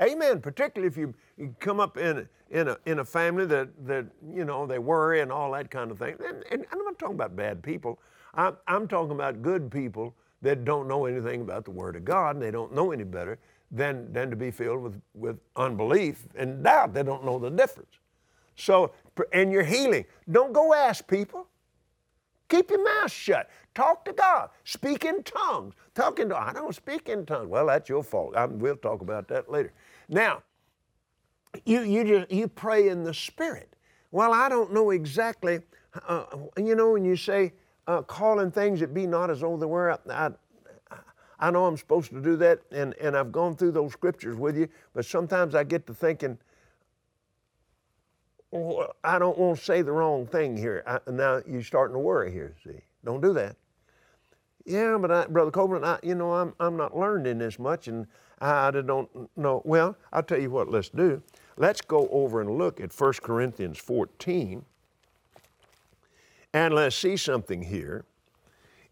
Amen. 0.01 0.41
Particularly 0.41 0.87
if 0.87 0.97
you, 0.97 1.13
you 1.37 1.55
come 1.59 1.79
up 1.79 1.97
in, 1.97 2.27
in, 2.49 2.69
a, 2.69 2.77
in 2.85 2.99
a 2.99 3.05
family 3.05 3.45
that, 3.45 3.69
that, 3.85 4.05
you 4.33 4.45
know, 4.45 4.65
they 4.65 4.79
worry 4.79 5.21
and 5.21 5.31
all 5.31 5.51
that 5.51 5.69
kind 5.69 5.91
of 5.91 5.99
thing. 5.99 6.15
And, 6.27 6.43
and 6.51 6.65
I'm 6.71 6.83
not 6.83 6.97
talking 6.97 7.15
about 7.15 7.35
bad 7.35 7.61
people. 7.61 7.99
I'm, 8.33 8.57
I'm 8.67 8.87
talking 8.87 9.11
about 9.11 9.41
good 9.41 9.71
people 9.71 10.15
that 10.41 10.65
don't 10.65 10.87
know 10.87 11.05
anything 11.05 11.41
about 11.41 11.65
the 11.65 11.71
Word 11.71 11.95
of 11.95 12.05
God 12.05 12.35
and 12.35 12.43
they 12.43 12.51
don't 12.51 12.73
know 12.73 12.91
any 12.91 13.03
better 13.03 13.39
than, 13.71 14.11
than 14.13 14.29
to 14.29 14.35
be 14.35 14.51
filled 14.51 14.81
with, 14.81 15.01
with 15.13 15.39
unbelief 15.55 16.27
and 16.35 16.63
doubt. 16.63 16.93
They 16.93 17.03
don't 17.03 17.25
know 17.25 17.39
the 17.39 17.49
difference. 17.49 17.95
So, 18.55 18.91
and 19.33 19.51
you're 19.51 19.63
healing. 19.63 20.05
Don't 20.29 20.53
go 20.53 20.73
ask 20.73 21.07
people. 21.07 21.47
Keep 22.49 22.71
your 22.71 22.83
mouth 22.83 23.11
shut. 23.11 23.49
Talk 23.75 24.05
to 24.05 24.13
God. 24.13 24.49
Speak 24.63 25.05
in 25.05 25.21
tongues. 25.23 25.75
Talking 25.93 26.29
to 26.29 26.37
I 26.37 26.53
don't 26.53 26.73
speak 26.73 27.09
in 27.09 27.25
tongues. 27.25 27.47
Well, 27.49 27.67
that's 27.67 27.89
your 27.89 28.03
fault. 28.03 28.35
I, 28.35 28.45
we'll 28.45 28.77
talk 28.77 29.01
about 29.01 29.27
that 29.27 29.51
later. 29.51 29.73
Now, 30.07 30.43
you 31.65 31.81
you 31.81 32.03
just 32.03 32.31
you 32.31 32.47
pray 32.47 32.89
in 32.89 33.03
the 33.03 33.13
Spirit. 33.13 33.75
Well, 34.11 34.33
I 34.33 34.49
don't 34.49 34.73
know 34.73 34.91
exactly. 34.91 35.59
Uh, 36.07 36.25
you 36.57 36.75
know, 36.75 36.91
when 36.91 37.03
you 37.03 37.15
say 37.15 37.53
uh, 37.87 38.01
calling 38.01 38.51
things 38.51 38.79
that 38.79 38.93
be 38.93 39.05
not 39.07 39.29
as 39.29 39.41
though 39.41 39.57
they 39.57 39.65
were, 39.65 39.99
I, 40.09 40.29
I 41.39 41.51
know 41.51 41.65
I'm 41.65 41.77
supposed 41.77 42.09
to 42.11 42.21
do 42.21 42.35
that, 42.37 42.61
and, 42.71 42.95
and 42.95 43.15
I've 43.15 43.31
gone 43.31 43.55
through 43.55 43.71
those 43.71 43.93
scriptures 43.93 44.37
with 44.37 44.57
you, 44.57 44.67
but 44.93 45.05
sometimes 45.05 45.53
I 45.53 45.63
get 45.63 45.85
to 45.87 45.93
thinking, 45.93 46.37
oh, 48.51 48.87
I 49.03 49.19
don't 49.19 49.37
want 49.37 49.59
to 49.59 49.63
say 49.63 49.81
the 49.83 49.91
wrong 49.91 50.25
thing 50.25 50.57
here. 50.57 50.83
I, 50.87 50.99
now 51.11 51.41
you're 51.47 51.61
starting 51.61 51.93
to 51.93 51.99
worry 51.99 52.31
here, 52.31 52.55
see. 52.63 52.81
Don't 53.05 53.21
do 53.21 53.33
that. 53.33 53.55
Yeah, 54.65 54.97
but 54.99 55.11
I, 55.11 55.25
Brother 55.27 55.51
Copeland, 55.51 55.85
I, 55.85 55.99
you 56.03 56.15
know, 56.15 56.33
I'm, 56.33 56.53
I'm 56.59 56.75
not 56.75 56.97
learned 56.97 57.27
in 57.27 57.37
this 57.37 57.59
much, 57.59 57.87
and 57.87 58.07
I, 58.41 58.67
I 58.67 58.71
don't 58.71 59.09
know. 59.37 59.61
Well, 59.63 59.95
I'll 60.11 60.23
tell 60.23 60.39
you 60.39 60.49
what, 60.49 60.69
let's 60.69 60.89
do. 60.89 61.21
Let's 61.55 61.81
go 61.81 62.07
over 62.11 62.41
and 62.41 62.57
look 62.57 62.81
at 62.81 62.91
1 62.93 63.13
Corinthians 63.21 63.77
14, 63.77 64.65
and 66.53 66.73
let's 66.73 66.95
see 66.95 67.15
something 67.15 67.61
here. 67.61 68.05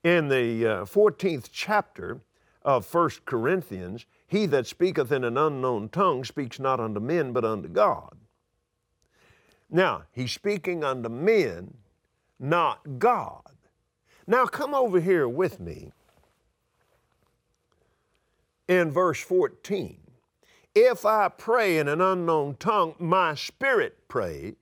In 0.03 0.27
the 0.27 0.65
uh, 0.65 0.85
14th 0.85 1.49
chapter, 1.51 2.21
of 2.65 2.91
1 2.91 3.09
Corinthians, 3.25 4.05
he 4.27 4.47
that 4.47 4.65
speaketh 4.65 5.11
in 5.11 5.23
an 5.23 5.37
unknown 5.37 5.87
tongue 5.87 6.25
speaks 6.25 6.59
not 6.59 6.79
unto 6.79 6.99
men, 6.99 7.31
but 7.31 7.45
unto 7.45 7.69
God. 7.69 8.17
Now, 9.69 10.03
he's 10.11 10.31
speaking 10.31 10.83
unto 10.83 11.07
men, 11.07 11.75
not 12.39 12.99
God. 12.99 13.43
Now, 14.25 14.47
come 14.47 14.73
over 14.73 14.99
here 14.99 15.29
with 15.29 15.59
me 15.59 15.91
in 18.67 18.91
verse 18.91 19.21
14. 19.21 19.99
If 20.73 21.05
I 21.05 21.29
pray 21.29 21.77
in 21.77 21.87
an 21.87 22.01
unknown 22.01 22.55
tongue, 22.55 22.95
my 22.97 23.35
spirit 23.35 24.07
prays, 24.07 24.55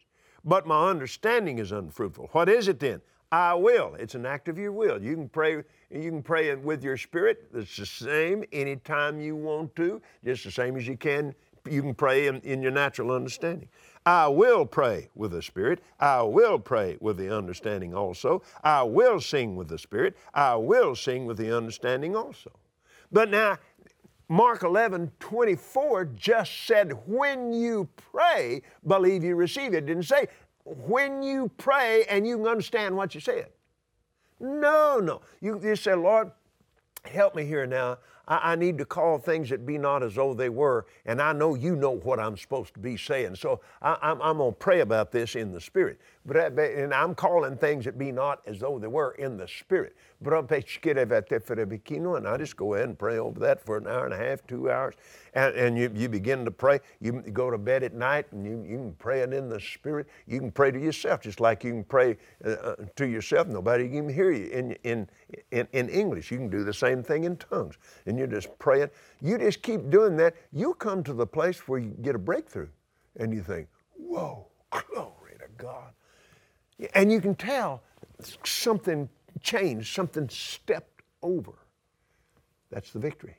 but 0.44 0.68
my 0.68 0.90
understanding 0.90 1.58
is 1.58 1.72
unfruitful. 1.72 2.30
What 2.34 2.50
is 2.50 2.68
it 2.68 2.82
then? 2.82 3.02
I 3.34 3.56
will. 3.56 3.96
It's 3.98 4.14
an 4.14 4.28
act 4.28 4.48
of 4.48 4.60
your 4.60 4.72
will. 4.72 5.02
You 5.02 5.16
can 5.16 5.28
pray 5.28 5.64
you 5.90 6.12
can 6.12 6.22
pray 6.22 6.54
with 6.54 6.84
your 6.84 6.98
spirit. 6.98 7.48
It's 7.52 7.78
the 7.78 7.86
same 7.88 8.44
anytime 8.54 9.20
you 9.20 9.36
want 9.36 9.76
to, 9.78 10.04
just 10.24 10.44
the 10.44 10.52
same 10.52 10.78
as 10.78 10.88
you 10.88 10.96
can. 10.96 11.34
You 11.68 11.82
can 11.82 11.96
pray 11.96 12.28
in, 12.28 12.42
in 12.42 12.62
your 12.62 12.72
natural 12.72 13.10
understanding. 13.10 13.70
I 14.06 14.28
will 14.28 14.68
pray 14.68 15.10
with 15.16 15.32
the 15.32 15.42
Spirit. 15.42 15.82
I 16.00 16.22
will 16.24 16.60
pray 16.60 16.98
with 17.00 17.18
the 17.18 17.36
understanding 17.36 17.96
also. 17.96 18.44
I 18.64 18.84
will 18.84 19.22
sing 19.22 19.56
with 19.56 19.70
the 19.70 19.78
Spirit. 19.80 20.16
I 20.34 20.56
will 20.56 20.94
sing 20.94 21.26
with 21.26 21.38
the 21.38 21.56
understanding 21.56 22.16
also. 22.16 22.52
But 23.12 23.30
now, 23.30 23.58
Mark 24.30 24.64
11, 24.64 25.12
24 25.20 26.06
just 26.16 26.66
said, 26.66 26.92
when 27.08 27.54
you 27.54 27.88
pray, 28.12 28.62
believe 28.88 29.24
you 29.24 29.36
receive 29.36 29.74
it. 29.74 29.78
it 29.78 29.86
didn't 29.86 30.04
say, 30.04 30.28
when 30.66 31.24
you 31.24 31.52
pray 31.58 32.06
and 32.10 32.26
you 32.26 32.38
can 32.38 32.48
understand 32.48 32.96
what 32.96 33.14
you 33.14 33.22
said. 33.22 33.48
No, 34.40 35.00
no. 35.00 35.22
You 35.42 35.60
just 35.60 35.84
say, 35.84 35.94
Lord, 35.94 36.32
help 37.06 37.36
me 37.36 37.46
here 37.46 37.66
now. 37.66 37.98
I, 38.28 38.54
I, 38.54 38.56
need 38.56 38.78
to 38.78 38.86
call 38.86 39.18
things 39.18 39.50
that 39.50 39.66
be 39.66 39.78
not 39.78 40.02
as 40.04 40.16
though 40.16 40.34
they 40.34 40.50
were, 40.50 40.86
and 41.06 41.22
I 41.22 41.34
know 41.34 41.56
you 41.56 41.76
know 41.76 41.98
what 41.98 42.20
I'm 42.20 42.38
supposed 42.38 42.74
to 42.76 42.80
be 42.80 42.96
saying. 42.96 43.36
So 43.36 43.60
I, 43.82 44.12
am 44.12 44.38
going 44.38 44.52
to 44.52 44.58
pray 44.58 44.80
about 44.80 45.12
this 45.12 45.36
in 45.36 45.52
the 45.52 45.60
Spirit. 45.60 46.00
But 46.26 46.58
and 46.58 46.94
I'm 46.94 47.16
calling 47.16 47.58
things 47.58 47.84
that 47.86 47.98
be 47.98 48.12
not 48.12 48.42
as 48.48 48.60
though 48.60 48.80
they 48.80 48.88
were 48.88 49.12
in 49.20 49.36
the 49.36 49.48
Spirit. 49.48 49.96
And 50.26 50.34
I 52.28 52.38
just 52.38 52.56
go 52.56 52.74
ahead 52.76 52.88
and 52.88 52.98
pray 52.98 53.18
over 53.18 53.40
that 53.42 53.66
for 53.66 53.78
an 53.78 53.88
hour 53.88 54.06
and 54.06 54.14
a 54.14 54.18
half, 54.18 54.48
two 54.48 54.72
hours 54.72 54.96
and, 55.34 55.56
and 55.56 55.78
you, 55.78 55.92
you 55.94 56.10
begin 56.10 56.46
to 56.46 56.52
pray. 56.52 56.80
You 57.02 57.22
go 57.34 57.50
to 57.50 57.58
bed 57.58 57.84
at 57.84 57.94
night 57.94 58.32
and 58.32 58.46
you, 58.46 58.64
you 58.68 58.78
can 58.78 58.94
pray 58.94 59.22
it 59.22 59.34
in 59.34 59.50
the 59.50 59.60
Spirit. 59.60 60.08
You 60.28 60.40
can 60.40 60.52
pray 60.52 60.72
to 60.72 60.80
yourself 60.80 61.22
just 61.22 61.40
like 61.40 61.64
you 61.64 61.72
can 61.72 61.84
pray 61.84 62.18
uh, 62.46 62.50
uh 62.50 62.76
to 62.96 63.08
yourself. 63.08 63.48
Nobody 63.48 63.90
can 63.90 64.10
hear 64.10 64.32
you 64.32 64.50
in, 64.50 64.74
in, 64.84 65.10
in, 65.52 65.68
in 65.74 65.90
English. 65.90 66.32
You 66.32 66.38
can 66.38 66.50
do 66.50 66.64
the 66.64 66.74
same 66.74 67.04
thing 67.04 67.24
in 67.24 67.38
tongues. 67.38 67.76
And 68.06 68.18
you're 68.18 68.28
just 68.28 68.58
praying. 68.60 68.90
You 69.22 69.38
just 69.38 69.62
keep 69.62 69.90
doing 69.90 70.18
that. 70.18 70.36
You'll 70.52 70.74
come 70.74 71.04
to 71.04 71.14
the 71.14 71.28
place 71.28 71.68
where 71.68 71.80
you 71.80 71.96
get 72.02 72.16
a 72.16 72.20
breakthrough 72.20 72.70
and 73.18 73.34
you 73.34 73.42
think, 73.42 73.68
whoa, 73.96 74.48
glory 74.70 75.34
to 75.40 75.48
God. 75.58 75.92
And 76.94 77.12
you 77.12 77.22
can 77.22 77.36
tell 77.36 77.82
something 78.44 79.10
changed, 79.42 79.94
something 79.94 80.28
stepped 80.30 81.02
over. 81.22 81.54
That's 82.70 82.92
the 82.92 83.00
victory. 83.00 83.38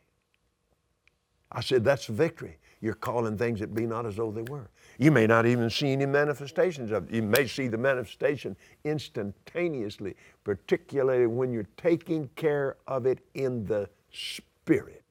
I 1.51 1.61
said, 1.61 1.85
that's 1.85 2.07
the 2.07 2.13
victory. 2.13 2.59
You're 2.85 2.93
calling 2.93 3.39
things 3.39 3.61
that 3.61 3.75
be 3.75 3.87
not 3.87 4.05
as 4.05 4.17
though 4.17 4.31
they 4.31 4.43
were. 4.43 4.69
You 4.99 5.11
may 5.11 5.27
not 5.27 5.47
even 5.47 5.71
see 5.71 5.93
any 5.93 6.05
manifestations 6.05 6.91
of 6.91 7.09
it. 7.09 7.15
You 7.15 7.23
may 7.23 7.47
see 7.47 7.67
the 7.67 7.79
manifestation 7.79 8.55
instantaneously, 8.85 10.15
particularly 10.45 11.27
when 11.27 11.51
you're 11.51 11.67
taking 11.79 12.29
care 12.37 12.77
of 12.87 13.07
it 13.07 13.21
in 13.33 13.65
the 13.65 13.89
Spirit. 14.13 15.03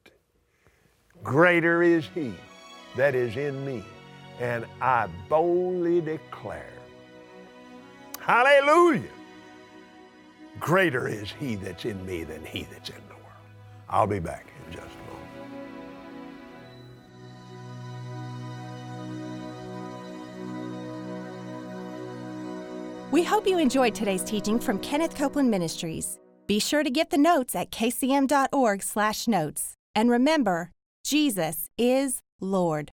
Greater 1.24 1.82
is 1.82 2.06
He 2.14 2.36
that 2.96 3.16
is 3.16 3.38
in 3.38 3.66
me, 3.66 3.84
and 4.40 4.68
I 4.80 5.08
boldly 5.28 6.00
declare, 6.00 6.70
Hallelujah! 8.20 9.02
Greater 10.60 11.08
is 11.08 11.32
He 11.40 11.56
that's 11.56 11.86
in 11.86 12.06
me 12.06 12.24
than 12.24 12.46
He 12.46 12.68
that's 12.72 12.90
in 12.90 13.02
the 13.08 13.16
world. 13.16 13.48
I'll 13.90 14.06
be 14.06 14.20
back 14.20 14.46
in 14.68 14.76
just 14.76 15.03
We 23.13 23.21
hope 23.21 23.45
you 23.45 23.60
enjoyed 23.60 23.93
today's 23.93 24.23
teaching 24.23 24.60
from 24.60 24.80
Kenneth 24.80 25.13
Copeland 25.13 25.52
Ministries. 25.52 26.17
Be 26.47 26.58
sure 26.58 26.82
to 26.82 26.89
get 26.89 27.12
the 27.12 27.17
notes 27.19 27.54
at 27.54 27.69
kcm.org/notes. 27.69 29.73
And 29.95 30.10
remember, 30.10 30.71
Jesus 31.06 31.69
is 31.78 32.21
Lord. 32.41 32.89